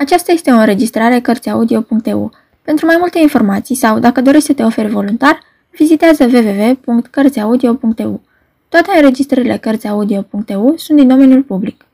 [0.00, 2.32] Aceasta este o înregistrare Cărțiaudio.eu.
[2.62, 8.20] Pentru mai multe informații sau, dacă dorești să te oferi voluntar, vizitează www.cărțiaudio.eu.
[8.68, 11.86] Toate înregistrările Cărțiaudio.eu sunt din domeniul public.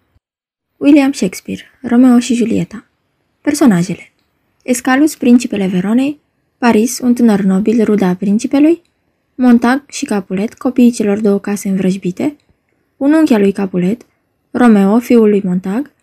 [0.76, 2.84] William Shakespeare, Romeo și Julieta
[3.40, 4.12] Personajele
[4.62, 6.20] Escalus, principele Veronei,
[6.58, 8.82] Paris, un tânăr nobil, ruda principelui,
[9.34, 12.36] Montag și Capulet, copiii celor două case învrăjbite,
[12.96, 14.06] un unchi al lui Capulet,
[14.50, 15.94] Romeo, fiul lui Montag,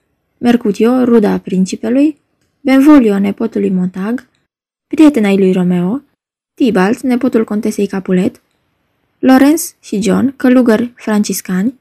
[0.44, 2.18] Mercutio, ruda principelui,
[2.62, 4.28] Benvolio, nepotul lui Montag,
[4.88, 6.02] prietena lui Romeo,
[6.54, 8.42] Tibalt, nepotul contesei Capulet,
[9.19, 11.79] Lorenz și John, călugări franciscani,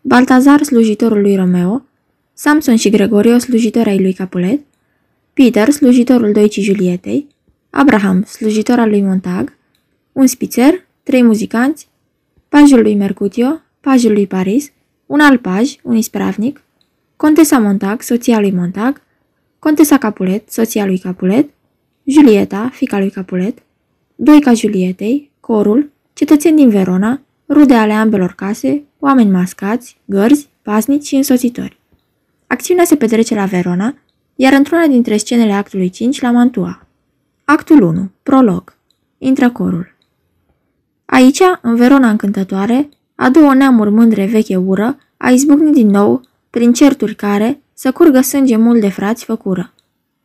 [0.00, 1.84] Baltazar, slujitorul lui Romeo,
[2.32, 4.60] Samson și Gregorio, slujitori ai lui Capulet,
[5.32, 7.26] Peter, slujitorul Doicii Julietei,
[7.70, 9.56] Abraham, slujitor al lui Montag,
[10.12, 11.88] un spițer, trei muzicanți,
[12.48, 14.72] pajul lui Mercutio, pajul lui Paris,
[15.06, 16.62] un alt paj, un ispravnic,
[17.16, 19.00] Contesa Montag, soția lui Montag,
[19.58, 21.50] Contesa Capulet, soția lui Capulet,
[22.04, 23.58] Julieta, fica lui Capulet,
[24.14, 31.14] Doica Julietei, corul, cetățeni din Verona, rude ale ambelor case, oameni mascați, gărzi, pasnici și
[31.14, 31.80] însoțitori.
[32.46, 33.94] Acțiunea se petrece la Verona,
[34.34, 36.86] iar într-una dintre scenele actului 5 la Mantua.
[37.44, 38.10] Actul 1.
[38.22, 38.76] Prolog.
[39.18, 39.94] Intră corul.
[41.04, 46.20] Aici, în Verona încântătoare, a două neamuri mândre veche ură, a izbucnit din nou
[46.52, 49.72] prin certuri care, să curgă sânge mult de frați făcură.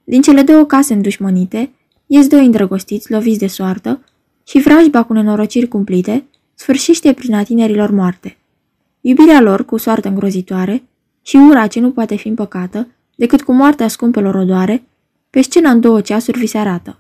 [0.04, 1.72] Din cele două case îndușmănite,
[2.06, 4.04] ies doi îndrăgostiți, loviți de soartă,
[4.44, 6.24] și vrajba cu nenorociri cumplite,
[6.56, 8.38] sfârșește prin a tinerilor moarte.
[9.02, 10.84] Iubirea lor cu soartă îngrozitoare
[11.22, 14.84] și ura ce nu poate fi împăcată, decât cu moartea scumpelor odoare,
[15.30, 17.00] pe scena în două ceasuri vi se arată.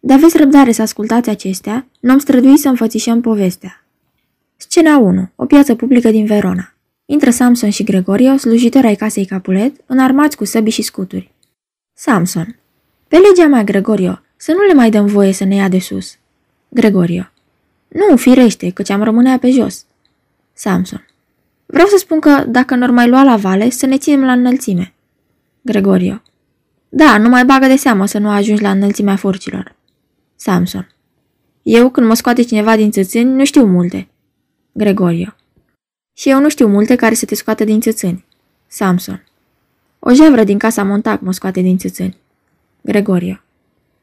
[0.00, 3.86] De aveți răbdare să ascultați acestea, n-am străduit să înfățișăm povestea.
[4.56, 5.28] Scena 1.
[5.36, 6.72] O piață publică din Verona.
[7.06, 11.32] Intră Samson și Gregorio, slujitori ai casei Capulet, înarmați cu săbi și scuturi.
[11.92, 12.56] Samson.
[13.08, 16.18] Pe legea mea, Gregorio, să nu le mai dăm voie să ne ia de sus.
[16.68, 17.30] Gregorio.
[17.88, 19.84] Nu, firește, căci am rămânea pe jos.
[20.52, 21.06] Samson.
[21.66, 24.94] Vreau să spun că, dacă nu mai lua la vale, să ne ținem la înălțime.
[25.60, 26.22] Gregorio.
[26.88, 29.76] Da, nu mai bagă de seamă să nu ajungi la înălțimea furcilor.
[30.36, 30.94] Samson.
[31.62, 34.08] Eu, când mă scoate cineva din țățâni, nu știu multe.
[34.72, 35.34] Gregorio.
[36.12, 38.24] Și eu nu știu multe care să te scoată din țățâni.
[38.66, 39.24] Samson.
[39.98, 42.16] O jevră din casa Montac mă scoate din țățâni.
[42.80, 43.40] Gregorio.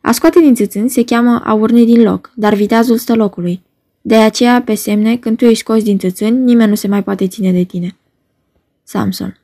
[0.01, 3.61] A scoate din țățâni se cheamă a urni din loc, dar viteazul stă locului.
[4.01, 7.27] De aceea, pe semne, când tu ești scos din țățâni, nimeni nu se mai poate
[7.27, 7.95] ține de tine.
[8.83, 9.39] Samson.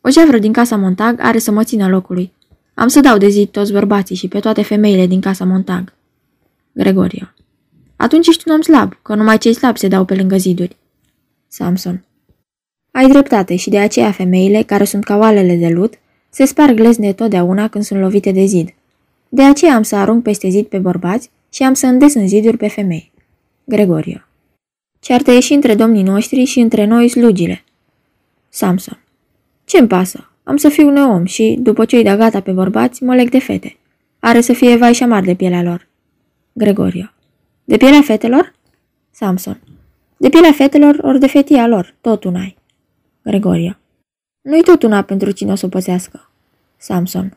[0.00, 2.32] O jevră din casa Montag are să mă țină locului.
[2.74, 5.92] Am să dau de zi toți bărbații și pe toate femeile din casa Montag.
[6.72, 7.28] Gregorio.
[7.96, 10.76] Atunci ești un om slab, că numai cei slabi se dau pe lângă ziduri.
[11.54, 12.04] Samson.
[12.90, 15.94] Ai dreptate și de aceea femeile, care sunt ca oalele de lut,
[16.30, 18.74] se sparg glezne totdeauna când sunt lovite de zid.
[19.28, 22.56] De aceea am să arunc peste zid pe bărbați și am să îndes în ziduri
[22.56, 23.12] pe femei.
[23.64, 24.18] Gregorio.
[25.00, 27.64] Ceartă e și între domnii noștri și între noi slugile.
[28.48, 29.00] Samson.
[29.64, 30.30] Ce-mi pasă?
[30.42, 33.76] Am să fiu neom și, după ce-i da gata pe bărbați, mă leg de fete.
[34.18, 35.88] Are să fie vai și amar de pielea lor.
[36.52, 37.10] Gregorio.
[37.64, 38.54] De pielea fetelor?
[39.10, 39.60] Samson.
[40.16, 42.56] De pielea fetelor ori de fetia lor, tot una ai.
[43.22, 43.78] Gregoria.
[44.40, 46.30] Nu-i tot una pentru cine o să o pățească.
[46.76, 47.36] Samson.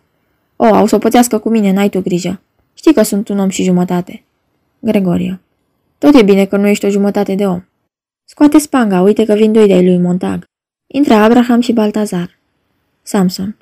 [0.55, 2.41] O, au să o pățească cu mine, n-ai tu grijă.
[2.73, 4.23] Știi că sunt un om și jumătate.
[4.79, 5.39] Gregoria.
[5.97, 7.63] Tot e bine că nu ești o jumătate de om.
[8.29, 10.43] Scoate spanga, uite că vin doi de-ai lui Montag.
[10.87, 12.37] Intră Abraham și Baltazar.
[13.01, 13.57] Samson.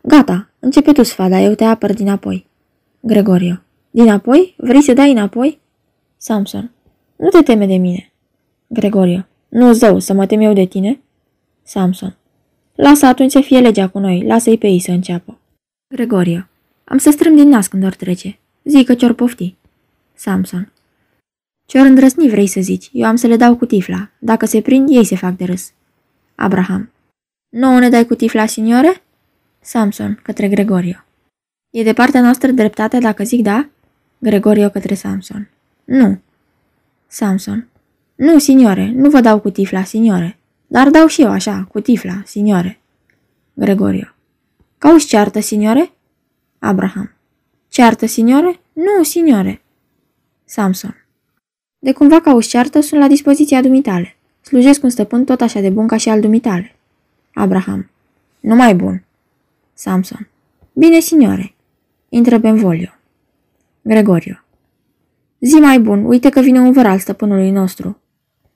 [0.00, 2.46] Gata, începe tu sfada, eu te apăr dinapoi.
[3.00, 3.62] Gregorio.
[3.90, 4.54] Dinapoi?
[4.56, 5.60] Vrei să dai înapoi?
[6.16, 6.70] Samson.
[7.16, 8.09] Nu te teme de mine.
[8.72, 9.26] Gregorio.
[9.48, 11.00] Nu, zău, să mă tem eu de tine?
[11.62, 12.16] Samson.
[12.74, 15.38] Lasă atunci să fie legea cu noi, lasă-i pe ei să înceapă.
[15.94, 16.46] Gregorio.
[16.84, 18.38] Am să strâm din nas când or trece.
[18.64, 19.54] Zic că ce-or pofti.
[20.14, 20.72] Samson.
[21.66, 24.10] Ce-or îndrăsni vrei să zici, eu am să le dau cu tifla.
[24.18, 25.72] Dacă se prind, ei se fac de râs.
[26.34, 26.90] Abraham.
[27.48, 29.02] Nu ne dai cu tifla, signore?
[29.60, 31.04] Samson, către Gregorio.
[31.70, 33.68] E de partea noastră dreptate dacă zic da?
[34.18, 35.48] Gregorio către Samson.
[35.84, 36.18] Nu.
[37.06, 37.69] Samson.
[38.20, 40.38] Nu, signore, nu vă dau cu tifla, signore.
[40.66, 42.80] Dar dau și eu așa, cu tifla, signore.
[43.54, 44.06] Gregorio.
[44.78, 45.92] Cauți ceartă, signore?
[46.58, 47.12] Abraham.
[47.68, 48.60] Ceartă, signore?
[48.72, 49.62] Nu, signore.
[50.44, 51.06] Samson.
[51.78, 54.16] De cumva cauți ceartă, sunt la dispoziția dumitale.
[54.40, 56.76] Slujesc un stăpân tot așa de bun ca și al dumitale.
[57.34, 57.90] Abraham.
[58.40, 59.04] Nu mai bun.
[59.74, 60.28] Samson.
[60.72, 61.54] Bine, signore.
[62.08, 62.90] Intră Benvolio.
[63.82, 64.34] Gregorio.
[65.40, 67.99] Zi mai bun, uite că vine un văr al stăpânului nostru.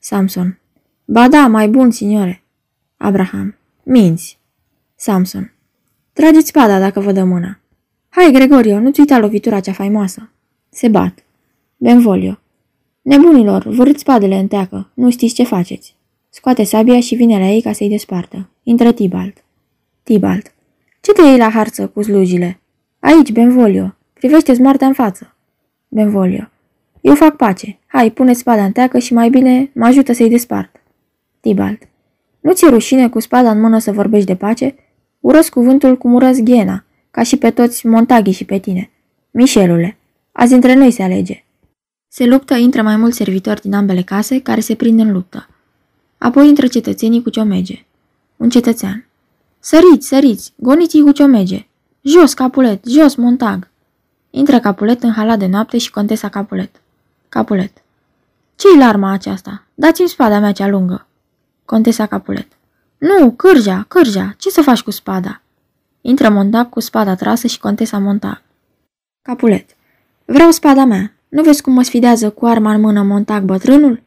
[0.06, 0.59] Samson.
[1.05, 2.43] Ba da, mai bun, signore.
[2.97, 3.56] Abraham.
[3.83, 4.39] Minți.
[4.95, 5.53] Samson.
[6.12, 7.59] Trageți spada dacă vă dă mâna.
[8.09, 10.31] Hai, Gregorio, nu-ți uita lovitura cea faimoasă.
[10.69, 11.25] Se bat.
[11.77, 12.39] Benvolio.
[13.03, 15.97] Nebunilor, vârâți spadele în teacă, nu știți ce faceți.
[16.29, 18.49] Scoate sabia și vine la ei ca să-i despartă.
[18.62, 19.45] Intră Tibalt.
[20.03, 20.55] Tibalt.
[21.00, 22.61] Ce te iei la harță cu slujile?
[22.99, 23.95] Aici, Benvolio.
[24.12, 25.35] Privește smoartea în față.
[25.89, 26.49] Benvolio.
[27.05, 27.79] Eu fac pace.
[27.87, 30.77] Hai, pune spada în teacă și mai bine mă ajută să-i despart.
[31.41, 31.83] Tibalt.
[32.41, 34.75] Nu ți-e rușine cu spada în mână să vorbești de pace?
[35.21, 38.91] Urăsc cuvântul cum urăsc ghena, ca și pe toți Montaghi și pe tine.
[39.31, 39.97] Mișelule,
[40.33, 41.45] azi între noi se alege.
[42.09, 45.49] Se luptă, intră mai mulți servitori din ambele case care se prind în luptă.
[46.19, 47.85] Apoi intră cetățenii cu ciomege.
[48.37, 49.07] Un cetățean.
[49.59, 51.67] Săriți, săriți, goniți cu ciomege.
[52.03, 53.71] Jos, Capulet, jos, Montag.
[54.31, 56.79] Intră Capulet în halat de noapte și contesa Capulet.
[57.35, 57.83] Capulet.
[58.57, 59.67] Ce-i larma aceasta?
[59.75, 61.07] Dați-mi spada mea cea lungă.
[61.65, 62.47] Contesa Capulet.
[62.99, 65.41] Nu, cârja, cârja, ce să faci cu spada?
[66.01, 68.43] Intră Montag cu spada trasă și contesa Montag.
[69.23, 69.77] Capulet.
[70.25, 71.13] Vreau spada mea.
[71.29, 74.03] Nu vezi cum mă sfidează cu arma în mână Montag bătrânul?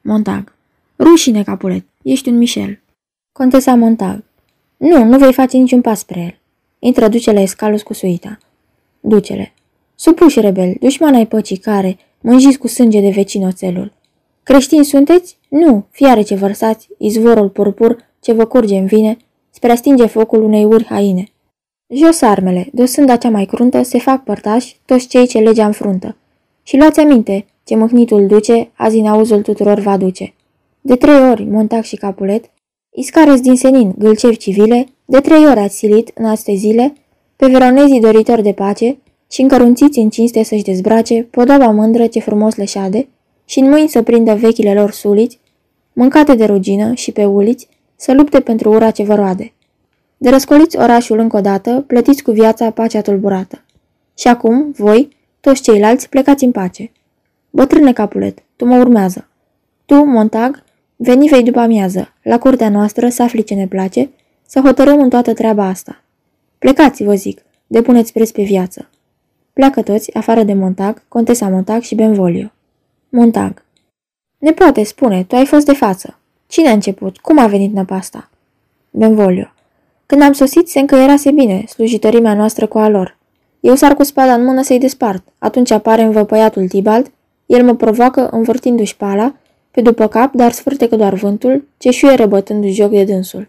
[0.00, 0.52] Montag.
[0.98, 1.84] Rușine, Capulet.
[2.02, 2.80] Ești un Michel.
[3.32, 4.24] Contesa Montag.
[4.76, 6.38] Nu, nu vei face niciun pas spre el.
[6.78, 8.38] Intră ducele Escalus cu suita.
[9.00, 9.52] Ducele.
[9.94, 11.98] Supuși rebel, dușman ai păcii care,
[12.28, 13.92] mânjiți cu sânge de vecin oțelul.
[14.42, 15.38] Creștini sunteți?
[15.48, 19.16] Nu, fiare ce vărsați, izvorul purpur ce vă curge în vine,
[19.50, 21.24] spre a stinge focul unei uri haine.
[21.94, 26.16] Jos armele, de sânda cea mai cruntă, se fac părtași toți cei ce legea înfruntă.
[26.62, 30.34] Și luați aminte, ce măhnitul duce, azi în auzul tuturor va duce.
[30.80, 32.50] De trei ori, Montac și Capulet,
[32.94, 36.92] Iscarăs din senin, gâlcevi civile, de trei ori ați silit, în aste zile,
[37.36, 38.98] pe veronezii doritori de pace
[39.30, 43.08] și încărunțiți în cinste să-și dezbrace podoaba mândră ce frumos le șade
[43.44, 45.38] și în mâini să prindă vechile lor suliți,
[45.92, 49.52] mâncate de rugină și pe uliți, să lupte pentru ura ce vă roade.
[50.16, 53.64] De răscoliți orașul încă o dată, plătiți cu viața pacea tulburată.
[54.18, 55.08] Și acum, voi,
[55.40, 56.90] toți ceilalți, plecați în pace.
[57.50, 59.28] Bătrâne Capulet, tu mă urmează.
[59.84, 60.62] Tu, Montag,
[60.96, 64.10] veni vei după amiază, la curtea noastră, să afli ce ne place,
[64.46, 66.04] să hotărâm în toată treaba asta.
[66.58, 68.88] Plecați, vă zic, depuneți preț pe viață.
[69.58, 72.50] Pleacă toți, afară de Montag, Contesa Montag și Benvolio.
[73.08, 73.64] Montag.
[74.38, 76.18] Ne poate spune, tu ai fost de față.
[76.46, 77.18] Cine a început?
[77.18, 78.30] Cum a venit năpasta?
[78.90, 79.52] Benvolio.
[80.06, 83.18] Când am sosit, se încăierase bine, slujitorimea noastră cu a lor.
[83.60, 85.22] Eu sar cu spada în mână să-i despart.
[85.38, 87.10] Atunci apare învăpăiatul Tibalt,
[87.46, 89.34] el mă provoacă învârtindu-și pala,
[89.70, 93.48] pe după cap, dar sfârtecă doar vântul, ce șuie răbătându-și joc de dânsul.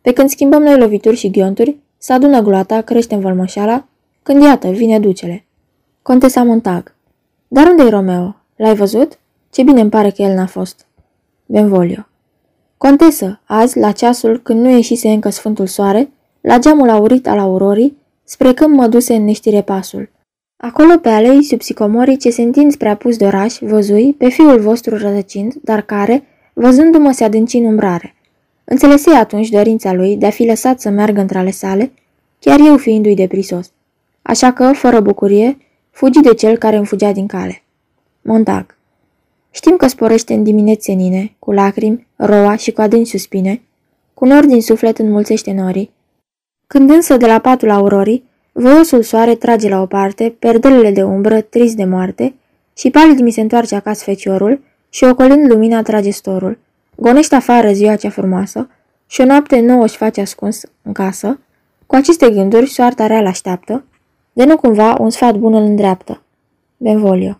[0.00, 3.86] Pe când schimbăm noi lovituri și ghionturi, se adună gloata, crește învălmășala,
[4.22, 5.44] când iată, vine ducele.
[6.02, 6.94] Contesa Montag.
[7.48, 8.36] Dar unde-i Romeo?
[8.56, 9.18] L-ai văzut?
[9.50, 10.86] Ce bine îmi pare că el n-a fost.
[11.46, 12.06] Benvolio.
[12.76, 16.10] Contesă, azi, la ceasul când nu ieșise încă sfântul soare,
[16.40, 20.10] la geamul aurit al aurorii, spre când mă duse în neștire pasul.
[20.56, 24.60] Acolo pe alei sub sicomorii ce se întind spre apus de oraș, văzui pe fiul
[24.60, 26.22] vostru rădăcind, dar care,
[26.52, 28.14] văzându-mă, se adânci în umbrare.
[28.64, 31.92] Înțelesei atunci dorința lui de a fi lăsat să meargă între ale sale,
[32.38, 33.72] chiar eu fiindu-i deprisos.
[34.22, 35.58] Așa că, fără bucurie,
[35.90, 37.62] fugi de cel care îmi fugea din cale.
[38.22, 38.76] Montag
[39.50, 43.62] Știm că sporește în dimineți senine, cu lacrimi, roa și cu adânci suspine,
[44.14, 45.90] cu nori din suflet înmulțește norii.
[46.66, 51.40] Când însă de la patul aurorii, voiosul soare trage la o parte, perdelele de umbră,
[51.40, 52.34] trist de moarte,
[52.76, 56.58] și palid mi se întoarce acasă feciorul și ocolind lumina trage storul.
[56.96, 58.68] Gonește afară ziua cea frumoasă
[59.06, 61.38] și o noapte nouă își face ascuns în casă.
[61.86, 63.84] Cu aceste gânduri, soarta rea așteaptă,
[64.32, 66.22] de nu cumva un sfat bun îl îndreaptă.
[66.76, 67.36] Benvolio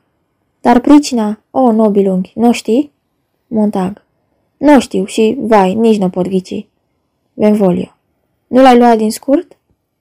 [0.62, 2.92] dar pricina, o, nobil unghi, nu știi?
[3.46, 4.04] Montag.
[4.56, 6.66] Nu știu și, vai, nici nu pot ghici.
[7.34, 7.96] Benvolio.
[8.46, 9.56] Nu l-ai luat din scurt?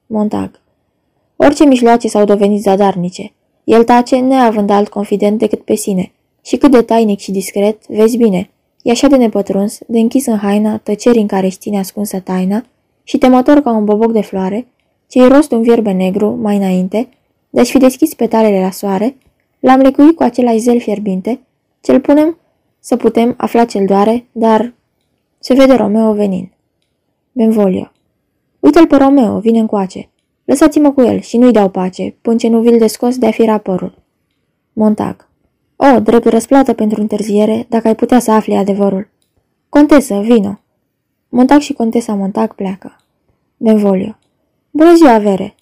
[0.06, 0.60] Montag.
[1.36, 3.32] Orice mijloace s-au dovenit zadarnice.
[3.64, 6.12] El tace, neavând alt confident decât pe sine.
[6.42, 8.50] Și cât de tainic și discret, vezi bine.
[8.82, 12.66] E așa de nepătruns, de închis în haina, tăceri în care știne ascunsă taina,
[13.04, 14.68] și temător ca un boboc de floare,
[15.12, 17.10] ce-i rost un vierbe negru, mai înainte,
[17.50, 19.16] de-și fi deschis petalele la soare,
[19.62, 21.40] L-am lecuit cu același zel fierbinte,
[21.82, 22.38] ce-l punem
[22.80, 24.74] să putem afla cel doare, dar
[25.40, 26.50] se vede Romeo venind.
[27.32, 27.92] Benvolio.
[28.60, 30.10] Uite-l pe Romeo, vine încoace.
[30.46, 33.46] Lăsați-mă cu el și nu-i dau pace, până ce nu vi-l descos de a fi
[33.46, 34.04] raporul.
[34.74, 35.30] Montag.
[35.76, 39.10] O, drept răsplată pentru întârziere, dacă ai putea să afli adevărul.
[39.70, 40.60] Contesă, vino.
[41.30, 42.96] Montag și contesa Montag pleacă.
[43.58, 44.18] Benvolio.
[44.74, 45.56] Bună ziua, Vere.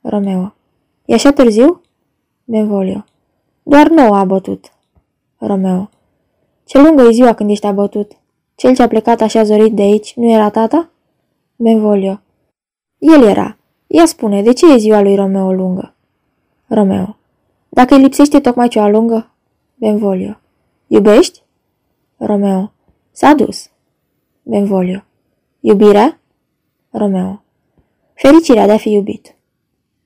[0.00, 0.54] Romeo.
[1.04, 1.80] E așa târziu?
[2.44, 3.04] Benvolio.
[3.62, 4.72] Doar nouă a bătut.
[5.36, 5.90] Romeo.
[6.64, 8.12] Ce lungă e ziua când ești abătut.
[8.54, 10.90] Cel ce a plecat așa zorit de aici nu era tata?
[11.56, 12.20] Benvolio.
[12.98, 13.56] El era.
[13.86, 15.94] Ia spune, de ce e ziua lui Romeo lungă?
[16.66, 17.16] Romeo.
[17.68, 19.30] Dacă îi lipsește tocmai cea lungă?
[19.74, 20.40] Benvolio.
[20.86, 21.42] Iubești?
[22.16, 22.72] Romeo.
[23.10, 23.70] S-a dus.
[24.42, 25.04] Benvolio.
[25.60, 26.20] Iubirea?
[26.90, 27.40] Romeo.
[28.16, 29.34] Fericirea de a fi iubit.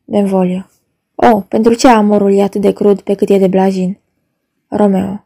[0.05, 0.67] Benvolio.
[1.14, 3.99] Oh, pentru ce amorul e atât de crud pe cât e de blajin?
[4.69, 5.25] Romeo.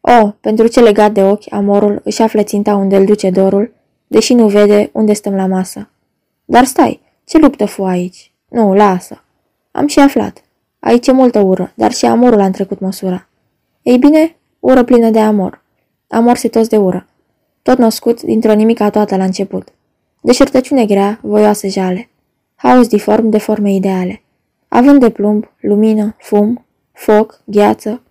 [0.00, 3.72] Oh, pentru ce legat de ochi amorul își află ținta unde îl duce dorul,
[4.06, 5.88] deși nu vede unde stăm la masă.
[6.44, 8.32] Dar stai, ce luptă fu aici?
[8.48, 9.24] Nu, lasă.
[9.70, 10.42] Am și aflat.
[10.80, 13.28] Aici e multă ură, dar și amorul a trecut măsura.
[13.82, 15.62] Ei bine, ură plină de amor.
[16.08, 17.06] Amor setos de ură.
[17.62, 19.68] Tot născut dintr-o nimica toată la început.
[20.20, 22.06] Deșertăciune grea, voioasă jale.
[22.62, 24.22] Haos diform de forme ideale.
[24.68, 28.02] Având de plumb, lumină, fum, foc, gheață,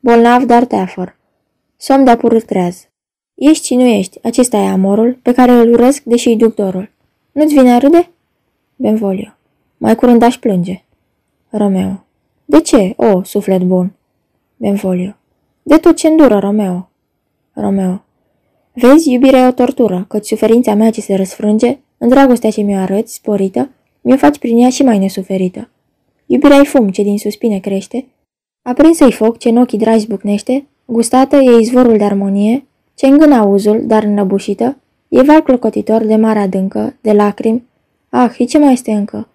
[0.00, 1.16] bolnav, dar teafăr.
[1.76, 2.88] Somn de apurât treaz.
[3.34, 6.90] Ești și nu ești, acesta e amorul pe care îl urăsc, deși îi duc dorul.
[7.32, 8.10] Nu-ți vine a râde?
[8.76, 9.36] Benvolio.
[9.76, 10.84] Mai curând aș plânge.
[11.48, 12.04] Romeo.
[12.44, 13.92] De ce, o, suflet bun?
[14.56, 15.16] Benvolio.
[15.62, 16.90] De tot ce îndură, Romeo.
[17.52, 18.02] Romeo.
[18.72, 22.78] Vezi, iubirea e o tortură, căci suferința mea ce se răsfrânge, în dragostea ce mi-o
[22.78, 23.68] arăți, sporită,
[24.00, 25.68] mi-o faci prin ea și mai nesuferită.
[26.26, 28.06] Iubirea e fum ce din suspine crește,
[28.62, 33.86] aprinsă-i foc ce în ochii dragi bucnește, gustată e izvorul de armonie, ce îngână auzul,
[33.86, 34.76] dar înnăbușită,
[35.08, 37.66] e val clocotitor de mare adâncă, de lacrimi.
[38.08, 39.28] Ah, și ce mai este încă?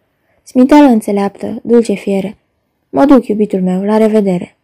[0.43, 2.38] Smiteală înțeleaptă, dulce fiere.
[2.89, 4.58] Mă duc, iubitul meu, la revedere.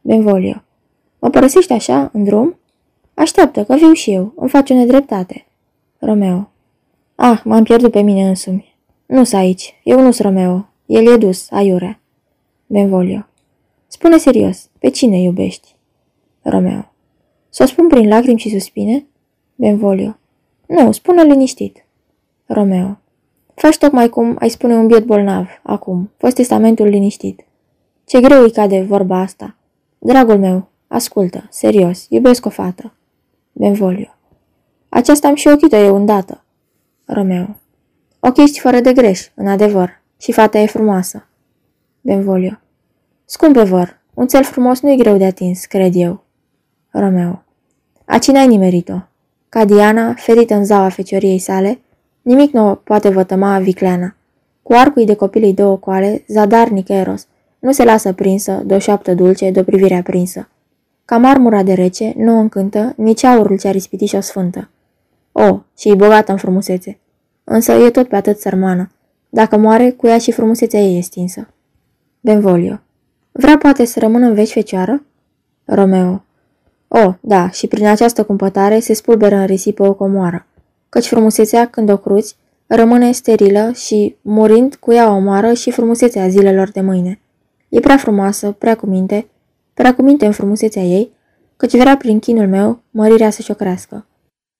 [0.00, 0.62] Benvolio.
[1.18, 2.58] Mă părăsești așa, în drum?
[3.14, 5.46] Așteaptă, că viu și eu, îmi faci o nedreptate.
[5.98, 6.50] Romeo.
[7.14, 8.75] Ah, m-am pierdut pe mine însumi.
[9.06, 12.00] Nu-s aici, eu nu-s Romeo, el e dus, aiurea.
[12.66, 13.26] Benvolio.
[13.86, 15.74] Spune serios, pe cine iubești?
[16.42, 16.92] Romeo.
[17.48, 19.06] Să o spun prin lacrimi și suspine?
[19.54, 20.16] Benvolio.
[20.66, 21.84] Nu, spune liniștit.
[22.46, 22.98] Romeo.
[23.54, 27.44] Faci tocmai cum ai spune un biet bolnav, acum, fost testamentul liniștit.
[28.04, 29.56] Ce greu îi cade vorba asta.
[29.98, 32.92] Dragul meu, ascultă, serios, iubesc o fată.
[33.52, 34.14] Benvolio.
[34.88, 36.44] Aceasta am și ochită eu îndată.
[37.04, 37.56] Romeo.
[38.28, 41.26] Ochii ești fără de greș, în adevăr, și fata e frumoasă.
[42.00, 42.58] Benvolio.
[43.24, 46.24] Scumpe vor, un cel frumos nu e greu de atins, cred eu.
[46.90, 47.42] Romeo.
[48.04, 48.98] Aci n-ai nimerit-o.
[49.48, 51.80] Ca Diana, ferită în zaua fecioriei sale,
[52.22, 54.14] nimic nu poate vătăma vicleana.
[54.62, 57.26] Cu arcul de copilei două coale, zadarnic Eros,
[57.58, 60.48] nu se lasă prinsă de o șoaptă dulce, de o privire aprinsă.
[61.04, 64.70] Ca marmura de rece, nu încântă nici aurul ce-a rispitit și-o sfântă.
[65.32, 66.98] O, și e bogată în frumusețe.
[67.48, 68.90] Însă e tot pe atât sărmană.
[69.28, 71.48] Dacă moare, cu ea și frumusețea ei e stinsă.
[72.20, 72.80] Benvolio.
[73.32, 75.02] Vrea poate să rămână în veci fecioară?
[75.64, 76.24] Romeo.
[76.88, 80.46] O, da, și prin această cumpătare se spulberă în risipă o comoară,
[80.88, 82.36] căci frumusețea, când o cruți,
[82.66, 87.20] rămâne sterilă și, murind, cu ea omoară și frumusețea zilelor de mâine.
[87.68, 89.26] E prea frumoasă, prea cu minte,
[89.74, 91.10] prea cu minte în frumusețea ei,
[91.56, 94.06] căci vrea prin chinul meu mărirea să-și o crească.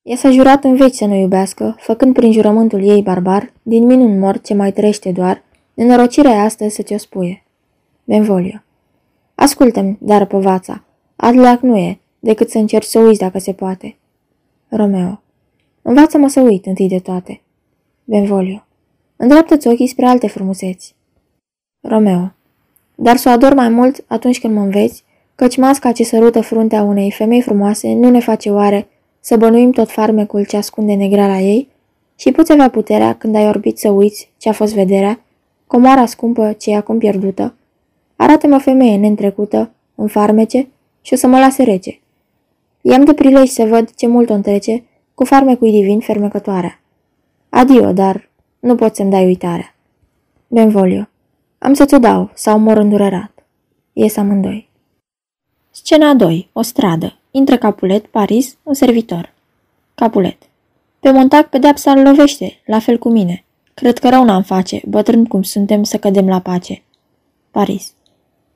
[0.06, 4.18] Ea s-a jurat în veci să nu iubească, făcând prin jurământul ei barbar, din minun
[4.18, 5.42] mort ce mai trăiește doar,
[5.74, 7.44] nenorocirea e astăzi să ți-o spuie.
[8.04, 8.62] Benvolio.
[9.34, 10.84] Ascultă-mi, dar povața,
[11.16, 13.96] adleac nu e, decât să încerci să uiți dacă se poate.
[14.68, 15.20] Romeo.
[15.82, 17.40] Învață-mă să uit întâi de toate.
[18.04, 18.66] Benvolio.
[19.16, 20.94] Îndreaptă-ți ochii spre alte frumuseți.
[21.80, 22.32] Romeo.
[22.94, 26.82] Dar să o ador mai mult atunci când mă înveți, căci masca ce sărută fruntea
[26.82, 28.88] unei femei frumoase nu ne face oare
[29.26, 31.68] să bănuim tot farmecul ce ascunde negrala ei
[32.16, 35.20] și poți avea puterea când ai orbit să uiți ce a fost vederea,
[35.66, 37.54] comoara scumpă ce e acum pierdută.
[38.16, 40.68] Arată-mă femeie neîntrecută, în farmece,
[41.02, 42.00] și o să mă lase rece.
[42.80, 46.80] I-am de prilej să văd ce mult o întrece cu farmecul divin fermecătoarea.
[47.48, 48.28] Adio, dar
[48.58, 49.74] nu pot să-mi dai uitarea.
[50.48, 51.08] Benvolio.
[51.58, 53.44] Am să ți-o dau sau mor îndurerat.
[53.92, 54.68] Ies amândoi.
[55.70, 56.48] Scena 2.
[56.52, 57.18] O stradă.
[57.36, 59.32] Intră Capulet, Paris, un servitor.
[59.94, 60.36] Capulet.
[61.00, 63.44] Pe Montac pedeapsa îl lovește, la fel cu mine.
[63.74, 66.82] Cred că rău n-am face, bătrân cum suntem să cădem la pace.
[67.50, 67.92] Paris.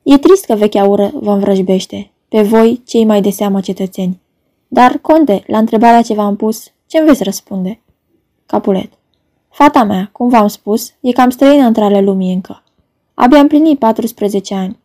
[0.03, 4.21] E trist că vechea ură vă învrăjbește, pe voi, cei mai de seamă cetățeni.
[4.69, 7.81] Dar, conte, la întrebarea ce v-am pus, ce-mi veți răspunde?
[8.47, 8.93] Capulet.
[9.49, 12.63] Fata mea, cum v-am spus, e cam străină între ale lumii încă.
[13.15, 14.79] Abia am plinit 14 ani.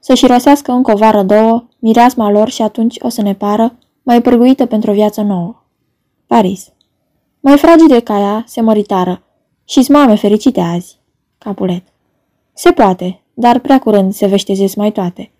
[0.00, 4.22] Să-și rosească încă o vară două, mireasma lor și atunci o să ne pară mai
[4.22, 5.62] pârguită pentru o viață nouă.
[6.26, 6.72] Paris.
[7.40, 9.22] Mai fragide ca ea, se măritară,
[9.64, 10.98] și mame fericite azi.
[11.38, 11.82] Capulet.
[12.52, 15.32] Se poate, dar prea curând se veștezesc mai toate.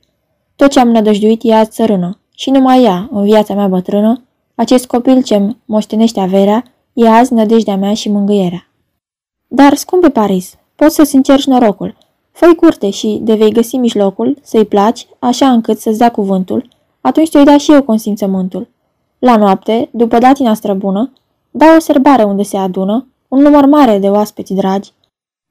[0.56, 4.24] Tot ce am nădăjduit e azi țărână și numai ea, în viața mea bătrână,
[4.54, 8.68] acest copil ce moștenește averea, e azi nădejdea mea și mângâierea.
[9.46, 11.96] Dar, scumpe Paris, Poți să-ți încerci norocul.
[12.40, 16.68] Făi curte și, de vei găsi mijlocul, să-i placi, așa încât să-ți dea cuvântul,
[17.00, 18.68] atunci te-o da și eu consimțământul.
[19.18, 21.12] La noapte, după datina străbună,
[21.50, 24.92] dau o serbare unde se adună un număr mare de oaspeți dragi.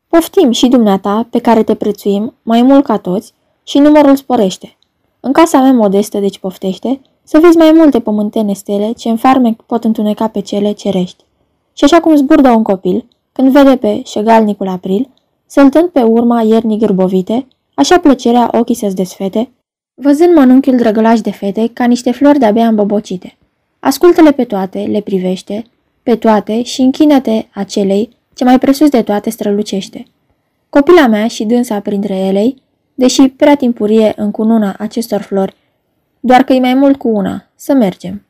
[0.08, 4.78] Poftim și dumneata, pe care te prețuim, mai mult ca toți, și numărul sporește.
[5.20, 9.62] În casa mea modestă, deci poftește, să vezi mai multe pământene stele ce în farmec
[9.62, 11.24] pot întuneca pe cele cerești.
[11.74, 15.10] Și așa cum zburdă un copil, când vede pe șegalnicul april,
[15.50, 19.50] săltând pe urma iernii gârbovite, așa plăcerea ochii să-ți desfete,
[19.94, 23.38] văzând mănunchiul drăgălaș de fete ca niște flori de-abia îmbobocite.
[23.80, 25.64] Ascultă-le pe toate, le privește,
[26.04, 30.06] pe toate și închină-te acelei ce mai presus de toate strălucește.
[30.70, 32.62] Copila mea și dânsa printre elei,
[32.94, 35.56] deși prea timpurie în cununa acestor flori,
[36.20, 38.26] doar că e mai mult cu una, să mergem.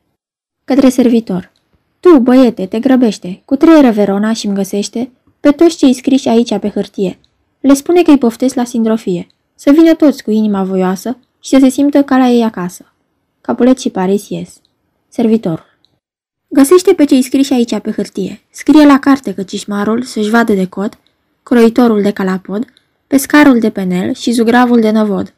[0.64, 1.52] Către servitor.
[2.00, 6.68] Tu, băiete, te grăbește, cu trei Verona și-mi găsește pe toți cei scriși aici pe
[6.68, 7.18] hârtie.
[7.60, 11.58] Le spune că îi poftesc la sindrofie, să vină toți cu inima voioasă și să
[11.60, 12.92] se simtă ca la ei acasă.
[13.40, 14.60] Capulet și Paris ies.
[15.08, 15.78] Servitorul.
[16.48, 18.40] Găsește pe cei scriși aici pe hârtie.
[18.50, 20.98] Scrie la carte că cișmarul să-și vadă de cot,
[21.42, 22.64] croitorul de calapod,
[23.06, 25.34] pescarul de penel și zugravul de năvod.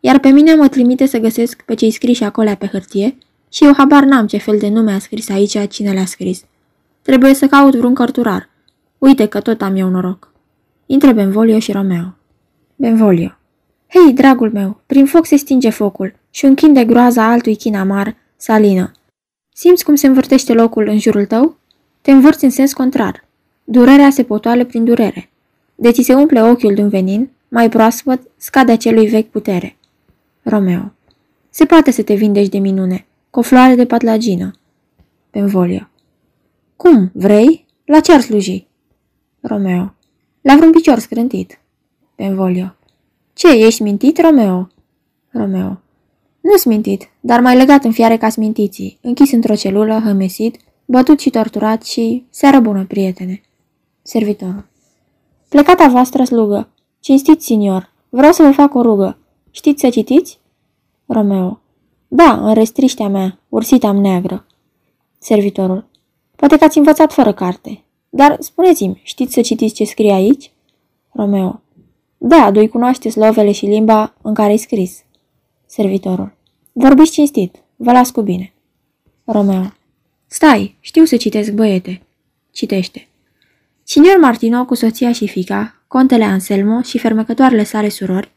[0.00, 3.16] Iar pe mine mă trimite să găsesc pe cei scriși acolo pe hârtie
[3.48, 6.44] și eu habar n-am ce fel de nume a scris aici cine le-a scris.
[7.02, 8.48] Trebuie să caut vreun cărturar.
[9.06, 10.32] Uite că tot am eu noroc.
[10.86, 12.14] Intră Benvolio și Romeo.
[12.76, 13.36] Benvolio.
[13.88, 17.76] Hei, dragul meu, prin foc se stinge focul și un chin de groaza altui chin
[17.76, 18.90] amar, salină.
[19.54, 21.56] Simți cum se învârtește locul în jurul tău?
[22.00, 23.24] Te învârți în sens contrar.
[23.64, 25.30] Durerea se potoale prin durere.
[25.74, 29.76] De ți se umple ochiul de un venin, mai proaspăt scade acelui vechi putere.
[30.42, 30.92] Romeo.
[31.50, 34.50] Se poate să te vindești de minune, cu o floare de patlagină.
[35.32, 35.88] Benvolio.
[36.76, 37.66] Cum, vrei?
[37.84, 38.65] La ce ar sluji?
[39.46, 39.94] Romeo.
[40.40, 41.60] La vreun picior scrântit.
[42.16, 42.74] Benvolio.
[43.32, 44.68] Ce, ești mintit, Romeo?
[45.28, 45.80] Romeo.
[46.40, 51.30] Nu mintit, dar mai legat în fiare ca smintiții, închis într-o celulă, hămesit, bătut și
[51.30, 52.24] torturat și...
[52.30, 53.40] Seară bună, prietene.
[54.02, 54.68] Servitorul.
[55.48, 56.68] Plecata voastră slugă.
[57.00, 57.92] Cinstit, signor.
[58.08, 59.18] Vreau să vă fac o rugă.
[59.50, 60.38] Știți să citiți?
[61.06, 61.60] Romeo.
[62.08, 64.46] Da, în restriștea mea, ursita am neagră.
[65.18, 65.88] Servitorul.
[66.36, 67.85] Poate că ați învățat fără carte.
[68.16, 70.50] Dar spuneți-mi, știți să citiți ce scrie aici?
[71.12, 71.60] Romeo.
[72.18, 75.02] Da, doi cunoaște slovele și limba în care e scris.
[75.66, 76.32] Servitorul.
[76.72, 78.52] Vorbiți cinstit, vă las cu bine.
[79.24, 79.72] Romeo.
[80.26, 82.02] Stai, știu să citesc, băiete.
[82.50, 83.08] Citește.
[83.82, 88.30] Signor Martino cu soția și fica, contele Anselmo și fermecătoarele sale surori,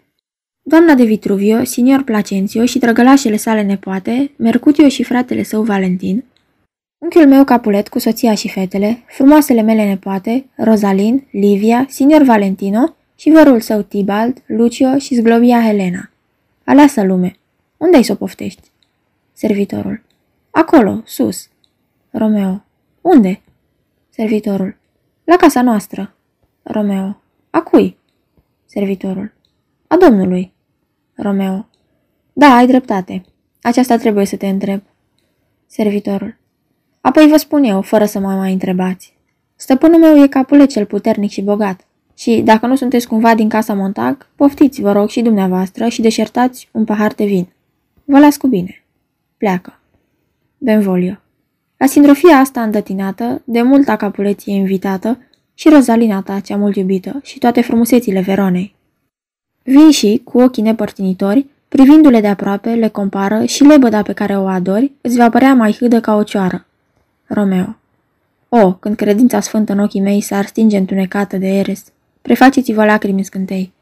[0.61, 6.23] doamna de Vitruvio, signor Placențio și drăgălașele sale nepoate, Mercutio și fratele său Valentin,
[6.99, 13.29] unchiul meu Capulet cu soția și fetele, frumoasele mele nepoate, Rosalin, Livia, signor Valentino și
[13.29, 16.09] vărul său Tibald, Lucio și zglobia Helena.
[16.63, 17.35] Aleasă lume,
[17.77, 18.71] unde ai să o poftești?
[19.33, 20.01] Servitorul.
[20.51, 21.49] Acolo, sus.
[22.09, 22.63] Romeo.
[23.01, 23.41] Unde?
[24.09, 24.77] Servitorul.
[25.23, 26.13] La casa noastră.
[26.63, 27.21] Romeo.
[27.49, 27.97] A cui?
[28.65, 29.33] Servitorul.
[29.87, 30.51] A domnului.
[31.15, 31.67] Romeo.
[32.33, 33.25] Da, ai dreptate.
[33.61, 34.81] Aceasta trebuie să te întreb.
[35.67, 36.37] Servitorul.
[37.01, 39.17] Apoi vă spun eu, fără să mă mai întrebați.
[39.55, 41.87] Stăpânul meu e capule cel puternic și bogat.
[42.17, 46.69] Și, dacă nu sunteți cumva din casa Montag, poftiți, vă rog, și dumneavoastră și deșertați
[46.71, 47.47] un pahar de vin.
[48.05, 48.83] Vă las cu bine.
[49.37, 49.79] Pleacă.
[50.57, 51.17] Benvolio.
[51.77, 55.17] La sindrofia asta îndătinată, de multa capuleție invitată,
[55.53, 58.75] și Rozalina ta, cea mult iubită, și toate frumusețile Veronei.
[59.63, 64.45] Vin și, cu ochii nepărtinitori, privindu-le de aproape, le compară și lebăda pe care o
[64.45, 66.65] adori, îți va părea mai hâdă ca o cioară.
[67.31, 67.75] Romeo.
[68.49, 71.83] O, când credința sfântă în ochii mei s-ar stinge întunecată de eres,
[72.21, 73.73] prefaceți-vă lacrimi scântei.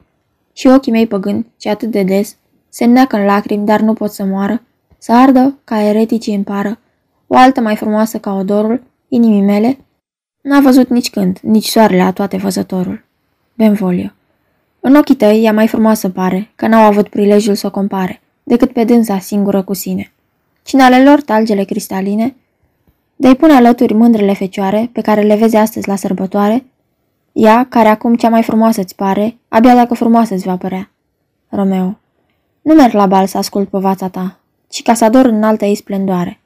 [0.54, 2.36] Și ochii mei păgâni, ce atât de des,
[2.70, 4.62] se înneacă în lacrimi, dar nu pot să moară,
[4.98, 6.80] să ardă ca ereticii în pară,
[7.28, 9.78] o altă mai frumoasă ca odorul, inimii mele,
[10.42, 13.04] n-a văzut nici când, nici soarele a toate văzătorul.
[13.54, 14.12] Benvolio.
[14.80, 18.72] În ochii tăi ea mai frumoasă pare, că n-au avut prilejul să o compare, decât
[18.72, 20.12] pe dânsa singură cu sine.
[20.64, 22.36] Cine ale lor talgele cristaline,
[23.20, 26.66] de-i pune alături mândrele fecioare, pe care le vezi astăzi la sărbătoare,
[27.32, 30.92] ea, care acum cea mai frumoasă îți pare, abia dacă frumoasă îți va părea.
[31.50, 32.00] Romeo.
[32.62, 35.76] Nu merg la bal să ascult povața ta, ci ca să ador în altă ei
[35.76, 36.40] splendoare.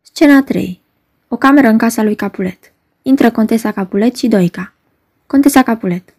[0.00, 0.80] Scena 3.
[1.28, 2.72] O cameră în casa lui Capulet.
[3.02, 4.72] Intră contesa Capulet și Doica.
[5.26, 6.14] Contesa Capulet.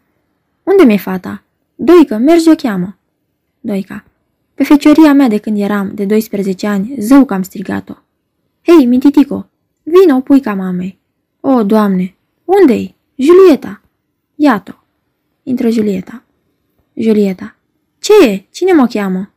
[0.64, 1.44] Unde mi-e fata?
[1.76, 2.98] Doică, mergi o cheamă.
[3.60, 4.04] Doica.
[4.54, 7.94] Pe fecioria mea de când eram, de 12 ani, zău că am strigat-o.
[8.62, 9.50] Hei, mintitico,
[9.84, 11.00] vină, puica mamei.
[11.40, 12.96] O, doamne, unde-i?
[13.16, 13.82] Julieta!
[14.36, 14.84] Iată!
[15.44, 16.24] Intră Julieta.
[16.94, 17.56] Julieta.
[18.00, 18.46] Ce e?
[18.50, 19.32] Cine mă cheamă?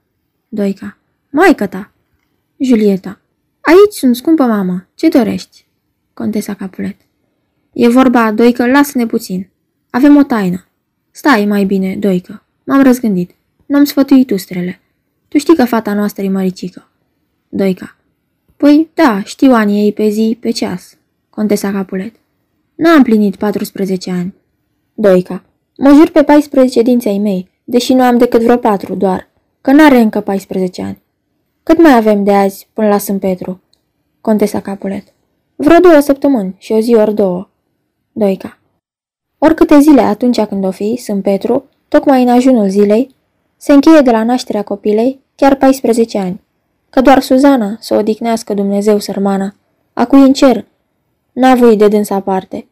[0.48, 0.96] Doica.
[1.30, 1.92] Maica ta.
[2.58, 3.20] Julieta.
[3.60, 4.86] Aici sunt, scumpă mamă.
[4.94, 5.66] Ce dorești?
[6.14, 6.96] Contesa Capulet.
[7.72, 9.48] E vorba, Doică, lasă-ne puțin.
[9.90, 10.66] Avem o taină.
[11.10, 12.42] Stai mai bine, Doică.
[12.64, 13.34] M-am răzgândit.
[13.66, 14.80] N-am sfătuit ustrele.
[15.28, 16.88] Tu știi că fata noastră e măricică.
[17.48, 17.96] Doica.
[18.56, 20.96] Păi, da, știu anii ei pe zi, pe ceas.
[21.30, 22.14] Contesa Capulet.
[22.74, 24.34] N-am plinit 14 ani.
[24.94, 25.42] Doica.
[25.78, 29.28] Mă jur pe 14 dinții ai mei, deși nu am decât vreo patru doar,
[29.60, 31.02] că n-are încă 14 ani.
[31.62, 33.60] Cât mai avem de azi până la Sfânt Petru?
[34.20, 35.04] Contesa Capulet.
[35.56, 37.48] Vreo două săptămâni și o zi ori două.
[38.12, 38.58] Doica.
[39.38, 43.14] Oricâte zile atunci când o fi, Sfânt Petru, tocmai în ajunul zilei,
[43.56, 46.40] se încheie de la nașterea copilei chiar 14 ani,
[46.90, 49.54] că doar Suzana să o odihnească Dumnezeu sărmana,
[49.92, 50.64] a cui în cer,
[51.32, 52.66] n-a voit de dânsa aparte.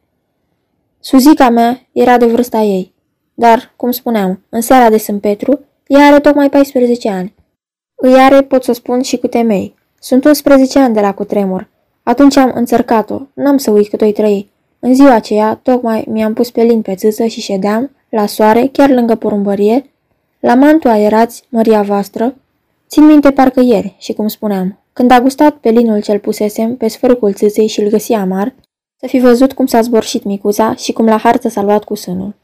[1.00, 2.94] Suzica mea era de vârsta ei,
[3.34, 7.34] dar, cum spuneam, în seara de Sfânt Petru, ea are tocmai 14 ani.
[7.94, 9.74] Îi are, pot să spun, și cu temei.
[10.00, 11.68] Sunt 11 ani de la cutremur.
[12.02, 14.50] Atunci am înțărcat-o, n-am să uit cât o trăi.
[14.78, 18.90] În ziua aceea, tocmai mi-am pus pe lin pe țâță și ședeam, la soare, chiar
[18.90, 19.93] lângă porumbărie,
[20.44, 22.34] la mantul aerați, măria voastră.
[22.88, 26.88] Țin minte parcă ieri și cum spuneam, când a gustat pe linul cel pusesem pe
[26.88, 28.54] sfârcul țâței și îl găsi amar,
[29.00, 32.34] să fi văzut cum s-a zborșit micuța și cum la harță s-a luat cu sânul.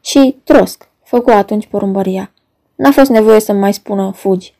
[0.00, 2.32] Și trosc, făcu atunci porumbăria.
[2.74, 4.54] N-a fost nevoie să-mi mai spună fugi.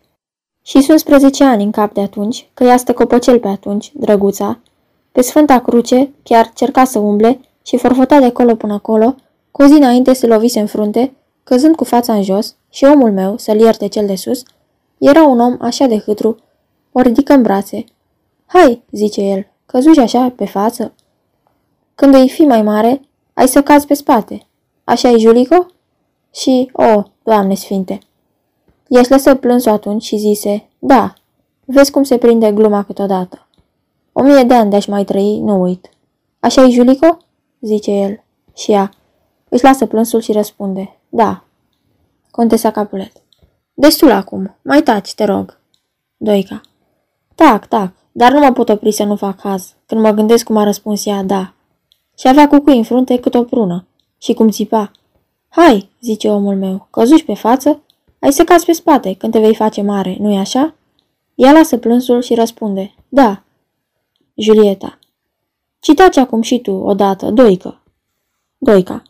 [0.63, 4.59] Și sunt 11 ani în cap de atunci, că ea stă copăcel pe atunci, drăguța.
[5.13, 9.15] Pe Sfânta Cruce chiar cerca să umble și forfota de colo până acolo,
[9.51, 11.13] cu o zi înainte se lovise în frunte,
[11.45, 14.43] căzând cu fața în jos și omul meu, să-l ierte cel de sus,
[14.99, 16.37] era un om așa de hâtru,
[16.93, 17.85] o ridică în brațe.
[18.47, 20.95] Hai, zice el, căzuși așa pe față.
[21.95, 23.01] Când îi fi mai mare,
[23.35, 24.47] ai să cazi pe spate.
[24.85, 25.67] așa e Julico?
[26.35, 27.99] Și, o, oh, Doamne Sfinte!
[28.89, 31.15] I-aș lăsă plânsul atunci și zise, da,
[31.65, 33.47] vezi cum se prinde gluma câteodată.
[34.13, 35.91] O mie de ani de-aș mai trăi, nu uit.
[36.41, 37.17] așa e Julico?
[37.61, 38.23] zice el.
[38.55, 38.91] Și ea
[39.49, 41.45] își lasă plânsul și răspunde, da.
[42.31, 43.13] Contesa Capulet.
[43.75, 45.59] Destul acum, mai taci, te rog.
[46.17, 46.61] Doica.
[47.35, 50.57] Tac, tac, dar nu mă pot opri să nu fac caz, când mă gândesc cum
[50.57, 51.53] a răspuns ea, da.
[52.19, 53.87] Și avea cucui în frunte cât o prună.
[54.19, 54.91] Și cum țipa.
[55.49, 57.83] Hai, zice omul meu, căzuși pe față,
[58.19, 60.75] ai să cazi pe spate când te vei face mare, nu-i așa?
[61.35, 63.43] Ea lasă plânsul și răspunde, da.
[64.35, 64.99] Julieta.
[65.81, 67.83] Citați acum și tu, odată, Doică.
[68.59, 69.03] Doica.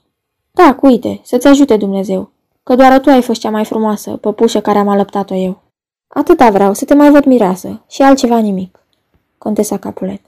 [0.53, 2.31] Da, uite, să-ți ajute Dumnezeu,
[2.63, 5.61] că doar tu ai fost cea mai frumoasă, păpușă care am alăptat-o eu.
[6.09, 8.79] Atâta vreau, să te mai văd mireasă și altceva nimic.
[9.39, 10.21] Contesa Capulet.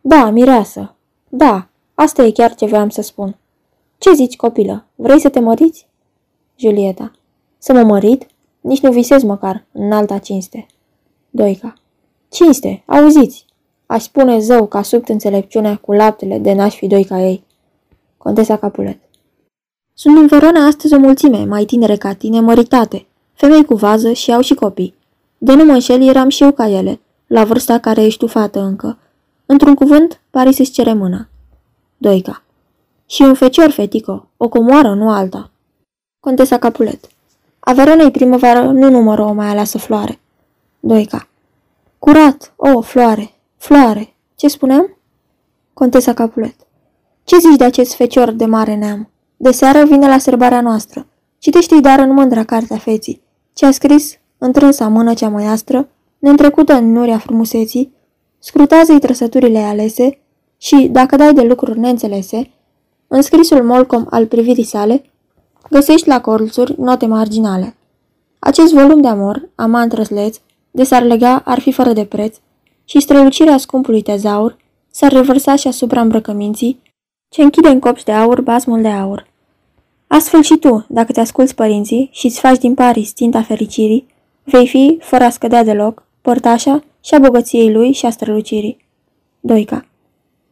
[0.00, 0.94] Da, mireasă.
[1.28, 3.36] Da, asta e chiar ce voiam să spun.
[3.98, 4.84] Ce zici, copilă?
[4.94, 5.86] Vrei să te măriți?
[6.56, 7.12] Julieta.
[7.58, 8.26] Să mă mărit?
[8.60, 10.66] Nici nu visez măcar în alta cinste.
[11.30, 11.74] Doica.
[12.28, 13.46] Cinste, auziți!
[13.86, 17.44] Aș spune zău ca sub înțelepciunea cu laptele de n-aș fi doica ei.
[18.16, 18.98] Contesa Capulet.
[20.00, 24.32] Sunt în Verona astăzi o mulțime, mai tinere ca tine, măritate, femei cu vază și
[24.32, 24.94] au și copii.
[25.38, 28.60] De nu mă înșel, eram și eu ca ele, la vârsta care ești tu fată
[28.60, 28.98] încă.
[29.46, 31.28] Într-un cuvânt, Paris îți cere mâna.
[31.96, 32.42] Doica.
[33.06, 35.50] Și un fecior, fetico, o comoară, nu alta.
[36.20, 37.08] Contesa Capulet.
[37.58, 40.20] A Veronei primăvară nu numără o mai aleasă floare.
[40.80, 41.28] Doica.
[41.98, 44.14] Curat, o, floare, floare.
[44.36, 44.96] Ce spuneam?
[45.72, 46.56] Contesa Capulet.
[47.24, 49.09] Ce zici de acest fecior de mare neam?
[49.42, 51.06] De seară vine la sărbarea noastră.
[51.38, 53.22] Citește-i dar în mândra cartea feții.
[53.52, 57.92] Ce a scris, întrânsa mână cea măiastră, ne-întrecută în nuria frumuseții,
[58.38, 60.18] scrutează-i trăsăturile alese
[60.56, 62.50] și, dacă dai de lucruri neînțelese,
[63.06, 65.02] în scrisul molcom al privirii sale,
[65.70, 67.76] găsești la colțuri note marginale.
[68.38, 70.36] Acest volum de amor, amant răsleț,
[70.70, 72.36] de s-ar lega ar fi fără de preț
[72.84, 74.56] și strălucirea scumpului tezaur
[74.90, 76.82] s-ar revărsa și asupra îmbrăcăminții
[77.28, 79.29] ce închide în copș de aur basmul de aur.
[80.12, 84.06] Astfel și tu, dacă te asculți părinții și îți faci din Paris tinta fericirii,
[84.44, 88.84] vei fi, fără a scădea deloc, părtașa și a bogăției lui și a strălucirii.
[89.40, 89.84] Doica.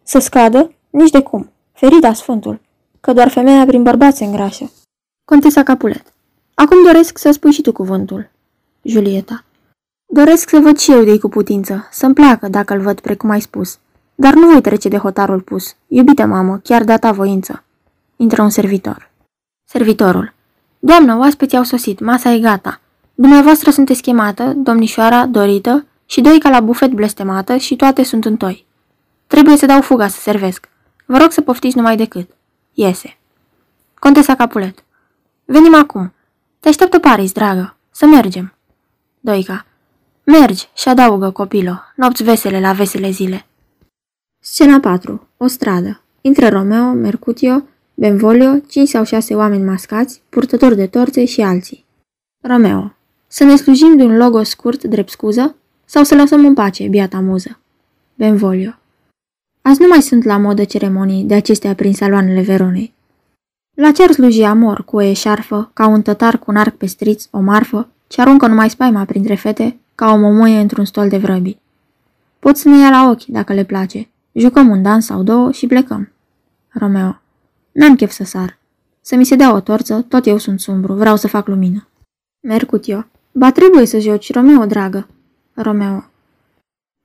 [0.02, 0.72] Să scadă?
[0.90, 1.50] Nici de cum.
[1.72, 2.60] Ferita Sfântul,
[3.00, 4.72] că doar femeia prin bărbat se îngrașă.
[5.24, 6.12] Contesa Capulet.
[6.54, 8.30] Acum doresc să spui și tu cuvântul.
[8.82, 9.44] Julieta.
[10.06, 13.40] Doresc să văd și eu de cu putință, să-mi placă dacă îl văd precum ai
[13.40, 13.78] spus.
[14.14, 15.76] Dar nu voi trece de hotarul pus.
[15.86, 17.64] Iubite mamă, chiar data voință.
[18.16, 19.07] Intră un servitor.
[19.70, 20.34] Servitorul.
[20.78, 22.80] Doamnă, oaspeții au sosit, masa e gata.
[23.14, 28.66] Dumneavoastră sunteți chemată, domnișoara, dorită, și doi ca la bufet blestemată și toate sunt întoi.
[29.26, 30.68] Trebuie să dau fuga să servesc.
[31.06, 32.30] Vă rog să poftiți numai decât.
[32.72, 33.16] Iese.
[33.98, 34.84] Contesa Capulet.
[35.44, 36.12] Venim acum.
[36.60, 37.76] Te așteaptă Paris, dragă.
[37.90, 38.54] Să mergem.
[39.20, 39.66] Doica.
[40.24, 41.80] Mergi și adaugă copilo.
[41.96, 43.46] Nopți vesele la vesele zile.
[44.38, 45.28] Scena 4.
[45.36, 46.00] O stradă.
[46.20, 47.62] Intră Romeo, Mercutio,
[48.00, 51.84] Benvolio, cinci sau șase oameni mascați, purtători de torțe și alții.
[52.44, 52.94] Romeo.
[53.26, 57.20] Să ne slujim de un logo scurt drept scuză sau să lăsăm în pace, biata
[57.20, 57.58] muză.
[58.14, 58.70] Benvolio.
[59.62, 62.92] Azi nu mai sunt la modă ceremonii de acestea prin saloanele Veronei.
[63.74, 67.24] La cer sluji amor cu o eșarfă, ca un tătar cu un arc pe striț,
[67.30, 71.58] o marfă, ce aruncă numai spaima printre fete, ca o momoie într-un stol de vrăbi.
[72.38, 74.08] Pot să ne ia la ochi, dacă le place.
[74.32, 76.12] Jucăm un dans sau două și plecăm.
[76.68, 77.20] Romeo.
[77.72, 78.58] N-am chef să sar.
[79.00, 81.88] Să mi se dea o torță, tot eu sunt sumbru, vreau să fac lumină.
[82.40, 83.06] Mercutio.
[83.32, 85.08] Ba trebuie să joci, Romeo, dragă.
[85.54, 86.04] Romeo.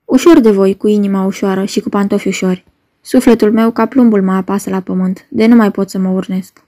[0.04, 2.64] Ușor de voi, cu inima ușoară și cu pantofi ușori.
[3.00, 6.64] Sufletul meu ca plumbul mă apasă la pământ, de nu mai pot să mă urnesc.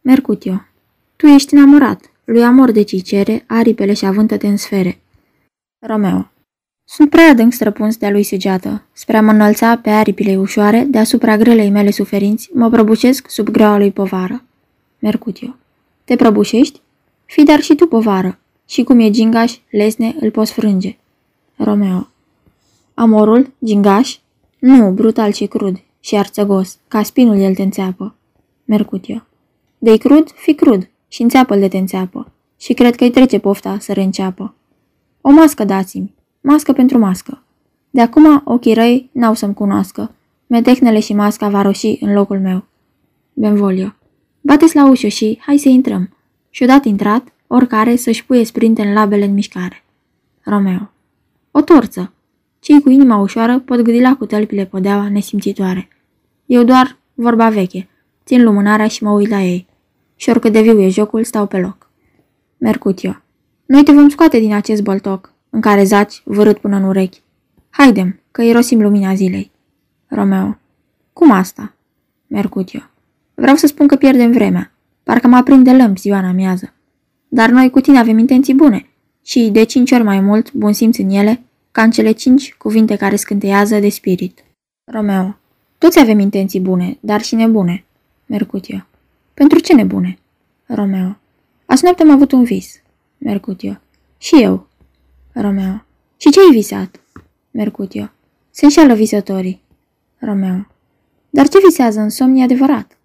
[0.00, 0.64] Mercutio.
[1.16, 2.10] Tu ești enamorat.
[2.24, 5.00] Lui amor de cere, aripele și avântă-te în sfere.
[5.86, 6.30] Romeo.
[6.84, 8.82] Sunt prea adânc străpuns de-a lui săgeată.
[8.92, 13.78] Spre a mă înălța pe aripile ușoare, deasupra grelei mele suferinți, mă prăbușesc sub greaua
[13.78, 14.44] lui povară.
[14.98, 15.56] Mercutio.
[16.04, 16.80] Te prăbușești?
[17.24, 18.38] Fii dar și tu povară.
[18.66, 20.96] Și cum e gingaș, lesne, îl poți frânge.
[21.56, 22.08] Romeo.
[22.94, 24.18] Amorul, gingaș?
[24.58, 28.14] Nu, brutal și crud, și arțăgos, ca spinul el te înțeapă.
[28.64, 29.26] Mercutio.
[29.78, 32.32] De-i crud, fi crud, și înțeapă-l de te înțeapă.
[32.56, 34.54] Și cred că-i trece pofta să reînceapă.
[35.20, 37.42] O mască dați-mi, mască pentru mască.
[37.90, 40.14] De acum ochii răi n-au să-mi cunoască.
[40.46, 42.64] Metehnele și masca va roși în locul meu.
[43.32, 43.94] Benvolio.
[44.40, 46.16] Bateți la ușă și hai să intrăm.
[46.50, 49.84] Și odată intrat, oricare să-și puie sprinte în labele în mișcare.
[50.40, 50.90] Romeo.
[51.50, 52.12] O torță.
[52.60, 55.88] Cei cu inima ușoară pot gâdila cu tălpile podeaua nesimțitoare.
[56.46, 57.88] Eu doar, vorba veche,
[58.24, 59.66] țin lumânarea și mă uit la ei.
[60.16, 61.90] Și oricât de viu e jocul, stau pe loc.
[62.58, 63.16] Mercutio.
[63.66, 67.22] Noi te vom scoate din acest boltoc, în care zaci, vărât până în urechi.
[67.70, 69.50] Haidem, că irosim lumina zilei.
[70.06, 70.58] Romeo.
[71.12, 71.74] Cum asta?
[72.26, 72.80] Mercutio.
[73.34, 74.72] Vreau să spun că pierdem vremea.
[75.02, 76.72] Parcă mă aprinde lămpi ziua în amiază.
[77.28, 78.86] Dar noi cu tine avem intenții bune
[79.22, 82.96] și, de cinci ori mai mult, bun simț în ele, ca în cele cinci cuvinte
[82.96, 84.44] care scânteiază de spirit.
[84.84, 85.36] Romeo.
[85.78, 87.84] Toți avem intenții bune, dar și nebune.
[88.26, 88.86] Mercutio.
[89.34, 90.18] Pentru ce nebune?
[90.66, 91.16] Romeo.
[91.66, 92.82] Azi noapte am avut un vis.
[93.18, 93.80] Mercutio.
[94.18, 94.66] Și eu.
[95.34, 95.84] Romeo.
[96.16, 97.00] Și ce ai visat?
[97.50, 98.10] Mercutio.
[98.50, 99.62] Se înșeală visătorii.
[100.18, 100.66] Romeo.
[101.30, 102.98] Dar ce visează în somn e adevărat?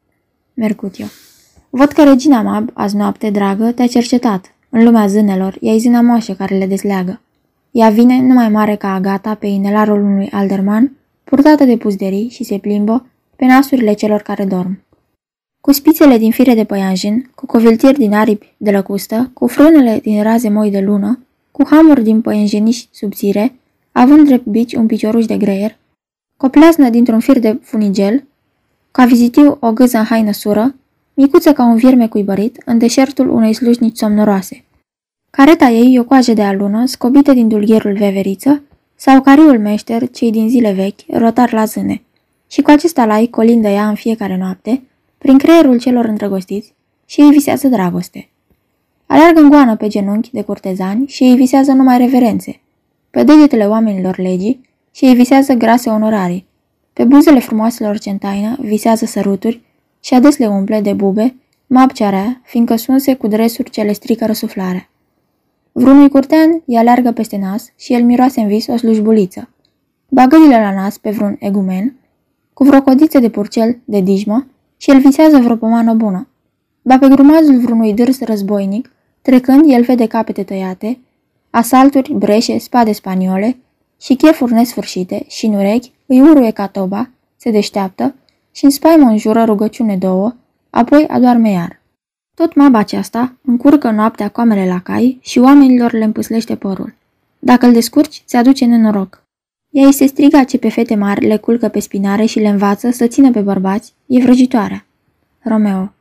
[0.53, 1.05] Mercutio.
[1.69, 4.53] Văd că regina Mab, azi noapte, dragă, te-a cercetat.
[4.69, 7.21] În lumea zânelor, ea zâna moașă care le desleagă.
[7.71, 12.57] Ea vine numai mare ca Agata pe inelarul unui alderman, purtată de puzderii și se
[12.57, 14.79] plimbă pe nasurile celor care dorm.
[15.61, 20.23] Cu spițele din fire de păianjen, cu coviltieri din aripi de lăcustă, cu frânele din
[20.23, 21.26] raze moi de lună,
[21.57, 23.59] cu hamuri din păianjeniși subțire,
[23.91, 25.77] având drept bici un picioruș de greier,
[26.37, 28.23] cu o pleasnă dintr-un fir de funigel,
[28.91, 30.75] ca vizitiu o gâză în haină sură,
[31.13, 34.63] micuță ca un vierme cuibărit, în deșertul unei slujnici somnoroase.
[35.29, 38.61] Careta ei e o coajă de alună, scobită din dulgherul veveriță,
[38.95, 42.01] sau cariul meșter, cei din zile vechi, rotar la zâne.
[42.47, 44.81] Și cu acesta lai colindă ea în fiecare noapte,
[45.17, 46.73] prin creierul celor îndrăgostiți,
[47.05, 48.29] și ei visează dragoste.
[49.07, 52.61] Aleargă în goană pe genunchi de curtezani și ei visează numai reverențe.
[53.09, 56.45] Pe degetele oamenilor legii și ei visează grase onorarii.
[56.93, 59.61] Pe buzele frumoaselor centaină visează săruturi
[59.99, 61.35] și ades le umple de bube,
[61.67, 64.89] mapcearea, fiindcă sunse cu dresuri ce le strică răsuflarea.
[65.71, 69.49] Vreunui curtean îi aleargă peste nas și el miroase în vis o slujbuliță.
[70.09, 71.95] Bagările la nas pe vreun egumen,
[72.53, 76.27] cu vreo codiță de purcel de dijmă și el visează vreo pomană bună.
[76.81, 78.91] Ba pe grumazul vreunui dârs războinic,
[79.27, 80.99] trecând el vede capete tăiate,
[81.49, 83.57] asalturi, breșe, spade spaniole
[84.01, 88.15] și chefuri nesfârșite și în urechi îi uruie ca toba, se deșteaptă
[88.51, 90.35] și în spaimă înjură rugăciune două,
[90.69, 91.81] apoi adoarme iar.
[92.35, 96.93] Tot maba aceasta încurcă noaptea coamele la cai și oamenilor le împâslește părul.
[97.39, 99.23] Dacă îl descurci, ți aduce nenoroc.
[99.69, 102.89] Ea îi se striga ce pe fete mari le culcă pe spinare și le învață
[102.89, 104.85] să țină pe bărbați, e vrăjitoarea.
[105.39, 105.91] Romeo.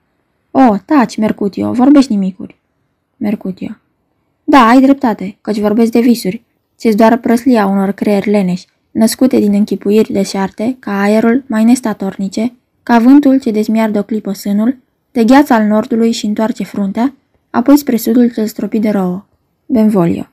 [0.50, 2.64] O, taci, Mercutio, vorbești nimicuri.
[3.16, 3.76] Mercutio.
[4.44, 6.42] Da, ai dreptate, căci vorbesc de visuri.
[6.76, 12.54] Ți-ți doar prăslia unor creieri leneși, născute din închipuiri de șarte, ca aerul, mai nestatornice,
[12.82, 14.76] ca vântul ce dezmiardă o clipă sânul,
[15.12, 17.14] de gheața al nordului și întoarce fruntea,
[17.50, 19.24] apoi spre sudul cel stropit de rouă.
[19.66, 20.28] Benvolio.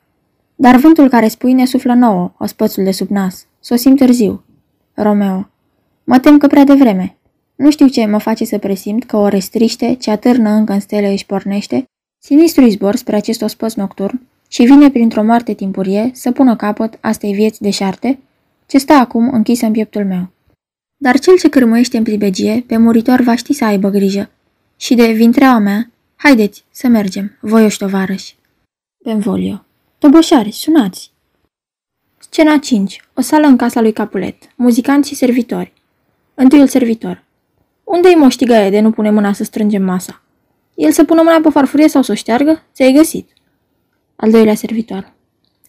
[0.56, 3.46] Dar vântul care spui suflă nouă, ospățul de sub nas.
[3.60, 4.43] Sosim târziu.
[4.93, 5.50] Romeo.
[6.04, 7.17] Mă tem că prea devreme.
[7.56, 11.12] Nu știu ce mă face să presimt că o restriște, ce atârnă încă în stele
[11.12, 11.86] își pornește,
[12.25, 17.33] sinistru zbor spre acest ospăț nocturn și vine printr-o moarte timpurie să pună capăt astei
[17.33, 18.19] vieți deșarte,
[18.65, 20.29] ce stă acum închisă în pieptul meu.
[20.97, 24.29] Dar cel ce cârmuiește în plibegie, pe muritor va ști să aibă grijă.
[24.77, 28.36] Și de vintreaua mea, haideți să mergem, voioși tovarăși.
[29.03, 29.65] Benvolio.
[29.97, 31.12] Toboșari, sunați!
[32.19, 33.01] Scena 5.
[33.13, 34.36] O sală în casa lui Capulet.
[34.55, 35.73] Muzicanți și servitori.
[36.33, 37.23] Întâiul servitor.
[37.83, 40.21] Unde-i moștigăie de nu pune mâna să strângem masa?
[40.75, 42.63] El să pună mâna pe farfurie sau să o șteargă?
[42.73, 43.29] Ți-ai găsit.
[44.15, 45.13] Al doilea servitor.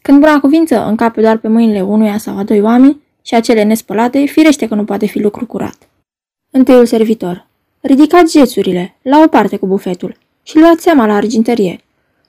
[0.03, 4.25] Când buna cuvință încape doar pe mâinile unuia sau a doi oameni și acele nespălate,
[4.25, 5.89] firește că nu poate fi lucru curat.
[6.51, 7.47] Întâiul servitor.
[7.81, 11.81] Ridicați jețurile, la o parte cu bufetul, și luați seama la arginterie.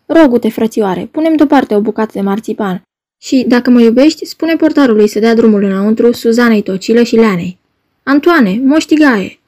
[0.05, 2.81] Rogu-te, frățioare, punem deoparte o bucată de marțipan
[3.21, 7.57] și, dacă mă iubești, spune portarului să dea drumul înăuntru Suzanei Tocilă și Leanei.
[8.03, 9.39] Antoane, moștigaie!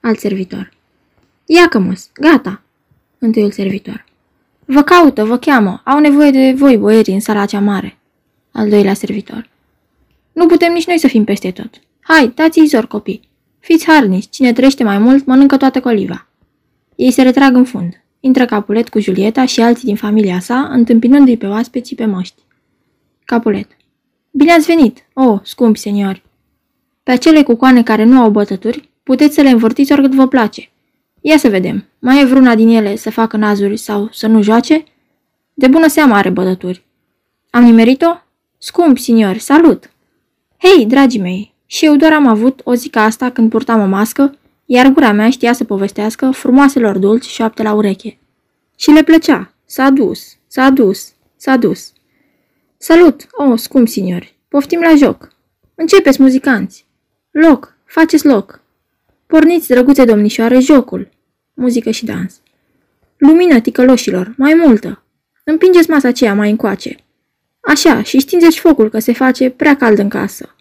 [0.00, 0.72] Alt servitor.
[1.46, 2.63] Ia cămăs, gata!
[3.24, 4.04] Întâiul servitor.
[4.64, 7.98] Vă caută, vă cheamă, au nevoie de voi, boierii, în sala cea mare.
[8.52, 9.48] Al doilea servitor.
[10.32, 11.70] Nu putem nici noi să fim peste tot.
[12.00, 13.28] Hai, dați-i zor, copii.
[13.60, 16.26] Fiți harnici, cine trăiește mai mult, mănâncă toată coliva.
[16.94, 18.04] Ei se retrag în fund.
[18.20, 22.42] Intră Capulet cu Julieta și alții din familia sa, întâmpinându-i pe oaspeții pe măști.
[23.24, 23.66] Capulet.
[24.30, 26.22] Bine ați venit, o, oh, scumpi seniori.
[27.02, 30.68] Pe acele cucoane care nu au bătături, puteți să le învârtiți oricât vă place.
[31.26, 34.84] Ia să vedem, mai e vreuna din ele să facă nazuri sau să nu joace?
[35.54, 36.84] De bună seamă are bătături.
[37.50, 38.16] Am nimerit-o?
[38.58, 39.90] Scump, senior, salut!
[40.58, 43.86] Hei, dragii mei, și eu doar am avut o zi ca asta când purtam o
[43.86, 48.18] mască, iar gura mea știa să povestească frumoaselor dulci șoapte la ureche.
[48.76, 49.52] Și le plăcea.
[49.64, 51.92] S-a dus, s-a dus, s-a dus.
[52.76, 55.32] Salut, o, oh, scump signori, poftim la joc.
[55.74, 56.86] Începeți, muzicanți.
[57.30, 58.62] Loc, faceți loc.
[59.26, 61.08] Porniți, drăguțe domnișoare, jocul.
[61.54, 62.40] Muzică și dans.
[63.16, 65.02] Lumină, ticăloșilor, mai multă.
[65.44, 66.96] Împingeți masa aceea mai încoace.
[67.60, 70.54] Așa, și stingeți focul că se face prea cald în casă.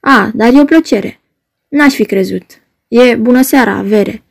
[0.00, 1.20] A, dar e o plăcere.
[1.68, 2.44] N-aș fi crezut.
[2.88, 4.22] E bună seara, Vere.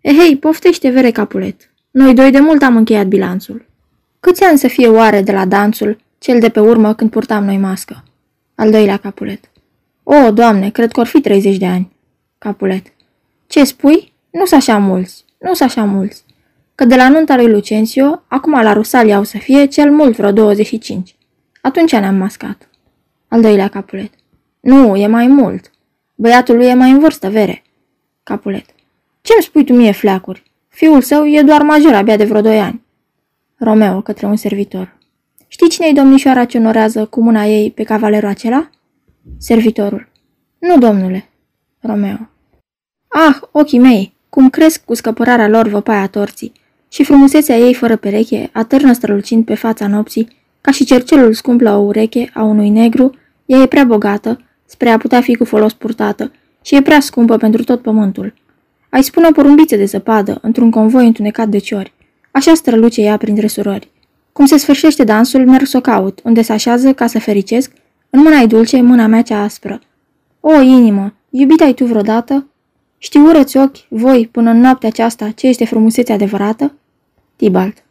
[0.00, 1.70] Ehei, poftește, Vere Capulet.
[1.90, 3.66] Noi doi de mult am încheiat bilanțul.
[4.20, 7.56] Câți ani să fie oare de la danțul, cel de pe urmă când purtam noi
[7.56, 8.04] mască?
[8.54, 9.50] Al doilea Capulet.
[10.02, 11.90] O, doamne, cred că or fi 30 de ani.
[12.40, 12.92] Capulet.
[13.46, 14.12] Ce spui?
[14.30, 16.24] Nu s așa mulți, nu s așa mulți.
[16.74, 20.32] Că de la nunta lui Lucencio, acum la Rusalia au să fie cel mult vreo
[20.32, 21.16] 25.
[21.60, 22.68] Atunci ne-am mascat.
[23.28, 24.10] Al doilea Capulet.
[24.60, 25.70] Nu, e mai mult.
[26.14, 27.62] Băiatul lui e mai în vârstă, vere.
[28.22, 28.64] Capulet.
[29.20, 30.42] Ce-mi spui tu mie, fleacuri?
[30.68, 32.82] Fiul său e doar major, abia de vreo doi ani.
[33.56, 34.98] Romeo, către un servitor.
[35.48, 38.70] Știi cine-i domnișoara ce onorează cu mâna ei pe cavalerul acela?
[39.38, 40.08] Servitorul.
[40.58, 41.29] Nu, domnule.
[41.82, 42.28] Romeo.
[43.08, 46.52] Ah, ochii mei, cum cresc cu scăpărarea lor văpaia torții
[46.88, 50.28] și frumusețea ei fără pereche atârnă strălucind pe fața nopții,
[50.60, 53.14] ca și cercelul scump la o ureche a unui negru,
[53.46, 57.36] ea e prea bogată, spre a putea fi cu folos purtată, și e prea scumpă
[57.36, 58.34] pentru tot pământul.
[58.88, 61.92] Ai spune o porumbiță de zăpadă, într-un convoi întunecat de ciori.
[62.30, 63.90] Așa străluce ea printre surori.
[64.32, 67.72] Cum se sfârșește dansul, merg să o caut, unde se așează ca să fericesc,
[68.10, 69.80] în mâna ei dulce, mâna mea cea aspră.
[70.40, 72.46] O, inimă, iubit ai tu vreodată?
[72.98, 76.74] Știu urăți ochi, voi, până în noaptea aceasta, ce este frumusețea adevărată?
[77.36, 77.84] Tibalt.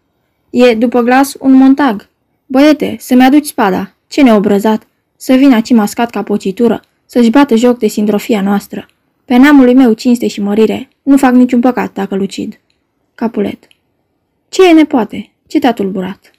[0.50, 2.08] E, după glas, un montag.
[2.46, 3.94] Băiete, să-mi aduci spada.
[4.08, 4.88] Ce neobrăzat.
[5.16, 8.88] Să vină aici mascat ca pocitură, să-și bată joc de sindrofia noastră.
[9.26, 12.60] Pe neamului meu cinste și mărire, nu fac niciun păcat dacă lucid.
[13.16, 13.68] Capulet.
[14.50, 15.32] Ce e nepoate?
[15.48, 16.32] Ce te-a tulburat?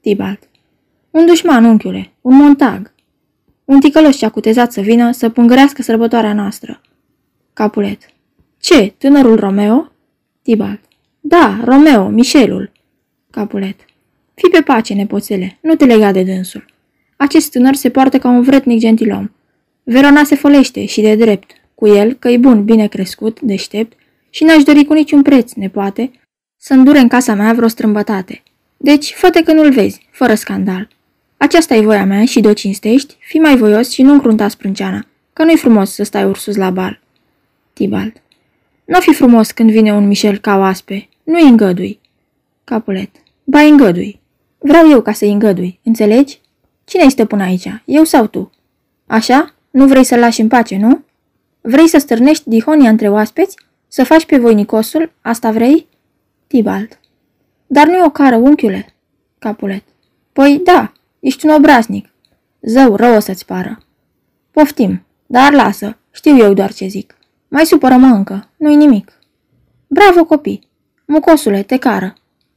[0.00, 0.48] Tibalt.
[1.10, 2.92] Un dușman, unchiule, un montag.
[3.70, 6.80] Un ticălos ce-a cutezat să vină să pângărească sărbătoarea noastră.
[7.52, 7.98] Capulet.
[8.60, 9.92] Ce, tânărul Romeo?
[10.42, 10.80] Tibalt.
[11.20, 12.72] Da, Romeo, Michelul.
[13.30, 13.76] Capulet.
[14.34, 16.64] Fii pe pace, nepoțele, nu te lega de dânsul.
[17.16, 19.30] Acest tânăr se poartă ca un vretnic gentilom.
[19.82, 23.98] Verona se folește și de drept, cu el, că e bun, bine crescut, deștept,
[24.30, 26.10] și n-aș dori cu niciun preț, nepoate,
[26.56, 28.42] să îndure în casa mea vreo strâmbătate.
[28.76, 30.88] Deci, fă că nu-l vezi, fără scandal.
[31.42, 35.44] Aceasta e voia mea și de-o cinstești, fi mai voios și nu încrunta sprânceana, că
[35.44, 37.00] nu-i frumos să stai ursus la bal.
[37.72, 38.16] Tibalt.
[38.84, 42.00] Nu fi frumos când vine un Michel ca oaspe, nu-i îngădui.
[42.64, 43.10] Capulet.
[43.44, 44.20] Ba îngădui.
[44.58, 46.40] Vreau eu ca să-i îngădui, înțelegi?
[46.84, 48.50] Cine-i stăpân aici, eu sau tu?
[49.06, 49.54] Așa?
[49.70, 51.04] Nu vrei să-l lași în pace, nu?
[51.60, 53.56] Vrei să stârnești dihonia între oaspeți?
[53.88, 55.12] Să faci pe voinicosul?
[55.20, 55.86] Asta vrei?
[56.46, 56.98] Tibalt.
[57.66, 58.94] Dar nu e o cară, unchiule.
[59.38, 59.82] Capulet.
[60.32, 62.08] Păi da, ești un obraznic.
[62.60, 63.82] Zău, rău o să-ți pară.
[64.50, 67.16] Poftim, dar lasă, știu eu doar ce zic.
[67.48, 68.48] Mai supără-mă încă.
[68.56, 69.12] Nu-i nimic.
[69.86, 70.68] Bravo, copii!
[71.06, 72.14] Mucosule, te cară.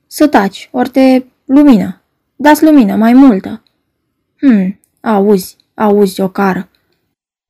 [0.07, 2.01] Să taci, ori te lumină.
[2.35, 3.63] Dați lumină, mai multă.
[4.39, 6.69] Hmm, auzi, auzi, o cară.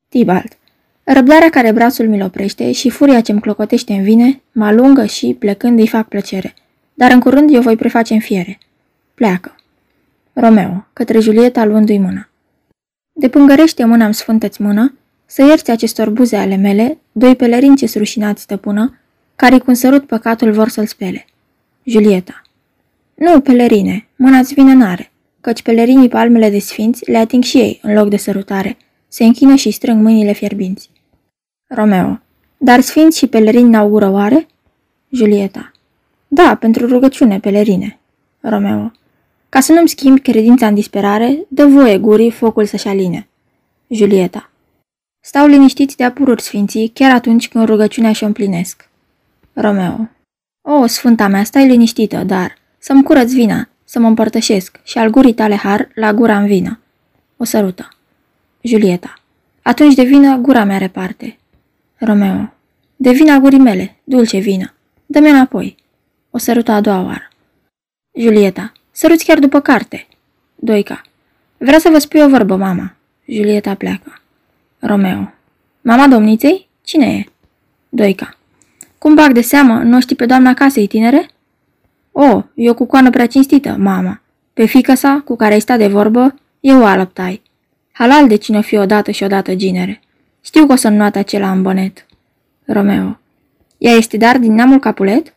[0.09, 0.57] Tibalt.
[1.03, 5.79] Răbdarea care brațul mi-l oprește și furia ce-mi clocotește în vine, mă alungă și, plecând,
[5.79, 6.53] îi fac plăcere.
[6.93, 8.57] Dar în curând eu voi preface în fiere.
[9.13, 9.55] Pleacă.
[10.33, 12.29] Romeo, către Julieta luându-i mâna.
[13.11, 18.41] Depângărește mâna mi sfântă-ți mână, să ierți acestor buze ale mele, doi pelerini ce rușinați
[18.41, 18.97] stăpână,
[19.35, 21.25] care cu un sărut păcatul vor să-l spele.
[21.83, 22.41] Julieta.
[23.15, 25.11] Nu, pelerine, mâna-ți vine n-are,
[25.41, 28.77] căci pelerinii palmele de sfinți le ating și ei în loc de sărutare,
[29.07, 30.89] se închină și strâng mâinile fierbinți.
[31.67, 32.19] Romeo.
[32.57, 34.47] Dar sfinți și pelerini n-au gură oare?
[35.09, 35.71] Julieta.
[36.27, 37.99] Da, pentru rugăciune, pelerine.
[38.39, 38.91] Romeo.
[39.53, 43.27] Ca să nu-mi schimbi credința în disperare, dă voie gurii focul să-și aline.
[43.87, 44.49] Julieta.
[45.19, 48.89] Stau liniștiți de apururi sfinții, chiar atunci când rugăciunea și-o împlinesc.
[49.53, 50.09] Romeo.
[50.61, 55.33] O, sfânta mea, stai liniștită, dar să-mi curăț vina, să mă împărtășesc și al gurii
[55.33, 56.79] tale har la gura în vină.
[57.37, 57.87] O sărută.
[58.61, 59.13] Julieta.
[59.61, 61.37] Atunci de vină gura mea reparte.
[61.95, 62.53] Romeo.
[62.95, 64.73] De vina gurii mele, dulce vină.
[65.05, 65.75] Dă-mi înapoi.
[66.31, 67.29] O sărută a doua oară.
[68.19, 68.71] Julieta.
[68.95, 70.07] Săruți chiar după carte.
[70.55, 71.01] Doica.
[71.57, 72.95] Vreau să vă spui o vorbă, mama.
[73.25, 74.21] Julieta pleacă.
[74.79, 75.33] Romeo.
[75.81, 76.67] Mama domniței?
[76.83, 77.23] Cine e?
[77.89, 78.37] Doica.
[78.97, 81.29] Cum bag de seamă, nu știi pe doamna casei, tinere?
[82.11, 84.21] O, eu cu coană prea cinstită, mama.
[84.53, 87.41] Pe fică sa, cu care ai stat de vorbă, eu o alăptai.
[87.91, 90.01] Halal de cine o fi odată și odată ginere.
[90.41, 92.05] Știu că o să nuată acela în bonet.
[92.65, 93.19] Romeo.
[93.77, 95.33] Ea este dar din neamul Capulet?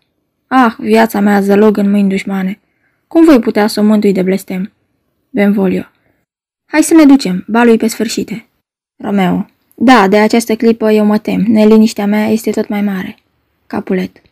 [0.47, 2.61] Ah, viața mea zălog în mâini dușmane.
[3.09, 4.73] Cum voi putea să o mântui de blestem?
[5.31, 5.83] Benvolio.
[6.73, 8.47] Hai să ne ducem, balui pe sfârșite.
[9.03, 9.47] Romeo.
[9.75, 11.45] Da, de această clipă eu mă tem.
[11.49, 13.17] Neliniștea mea este tot mai mare.
[13.67, 14.23] Capulet.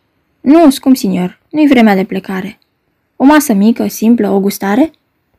[0.41, 2.59] Nu, scump senior, nu-i vremea de plecare.
[3.15, 4.91] O masă mică, simplă, o gustare?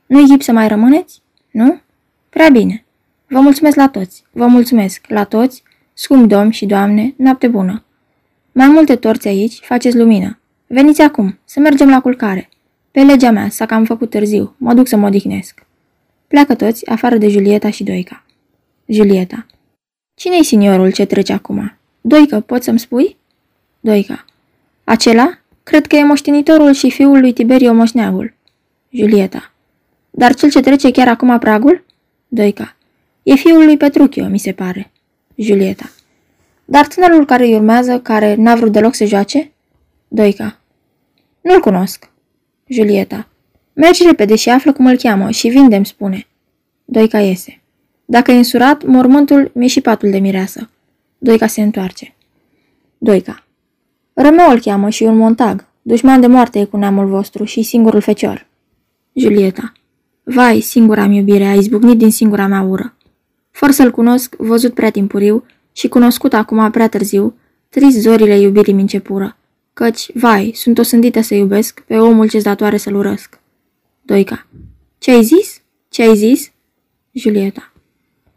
[0.07, 1.21] Nu-i ghip să mai rămâneți?
[1.51, 1.81] Nu?
[2.29, 2.85] Prea bine.
[3.29, 4.25] Vă mulțumesc la toți.
[4.31, 5.63] Vă mulțumesc la toți,
[5.93, 7.85] scump domn și doamne, noapte bună.
[8.53, 10.39] Mai multe torți aici, faceți lumină.
[10.67, 12.49] Veniți acum, să mergem la culcare.
[12.97, 15.67] Pe legea mea, s-a cam făcut târziu, mă duc să mă odihnesc.
[16.27, 18.25] Pleacă toți, afară de Julieta și Doica.
[18.87, 19.47] Julieta.
[20.15, 21.77] Cine-i seniorul ce trece acum?
[22.01, 23.17] Doică, poți să-mi spui?
[23.81, 24.25] Doica.
[24.85, 25.39] Acela?
[25.63, 28.35] Cred că e moștenitorul și fiul lui Tiberio Moșneagul.
[28.91, 29.53] Julieta.
[30.11, 31.85] Dar cel ce trece chiar acum pragul?
[32.29, 32.77] Doica.
[33.23, 34.91] E fiul lui Petruchio, mi se pare.
[35.35, 35.91] Julieta.
[36.65, 39.53] Dar tânărul care îi urmează, care n-a vrut deloc să joace?
[40.09, 40.59] Doica.
[41.41, 42.15] Nu-l cunosc.
[42.69, 43.29] Julieta.
[43.73, 46.27] Mergi repede și află cum îl cheamă și vindem, spune.
[46.85, 47.61] Doica iese.
[48.05, 50.71] Dacă e însurat, mormântul mi și patul de mireasă.
[51.19, 52.15] Doica se întoarce.
[52.99, 53.45] Doica.
[54.13, 55.67] Rămeu îl cheamă și un montag.
[55.83, 58.47] Dușman de moarte e cu neamul vostru și singurul fecior.
[59.13, 59.73] Julieta.
[60.23, 62.97] Vai, singura mi iubire, a izbucnit din singura mea ură.
[63.51, 67.35] Fără să-l cunosc, văzut prea timpuriu și cunoscut acum prea târziu,
[67.69, 69.36] trist zorile iubirii mi începură.
[69.77, 73.39] Căci, vai, sunt o sândită să iubesc pe omul ce-ți datoare să-l urăsc.
[74.03, 74.47] Doica.
[74.99, 75.63] Ce ai zis?
[75.89, 76.53] Ce ai zis?
[77.13, 77.73] Julieta.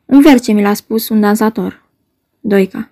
[0.06, 1.84] Un vers ce mi l-a spus un dansator.
[2.40, 2.90] Doica.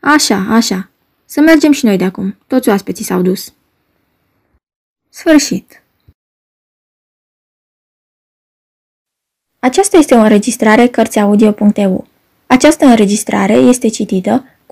[0.00, 0.90] Așa, așa.
[1.24, 2.36] Să mergem și noi de acum.
[2.46, 3.52] Toți oaspeții s-au dus.
[5.08, 5.82] Sfârșit.
[9.58, 12.06] Aceasta este o înregistrare Cărțiaudio.eu.
[12.46, 14.44] Această înregistrare este citită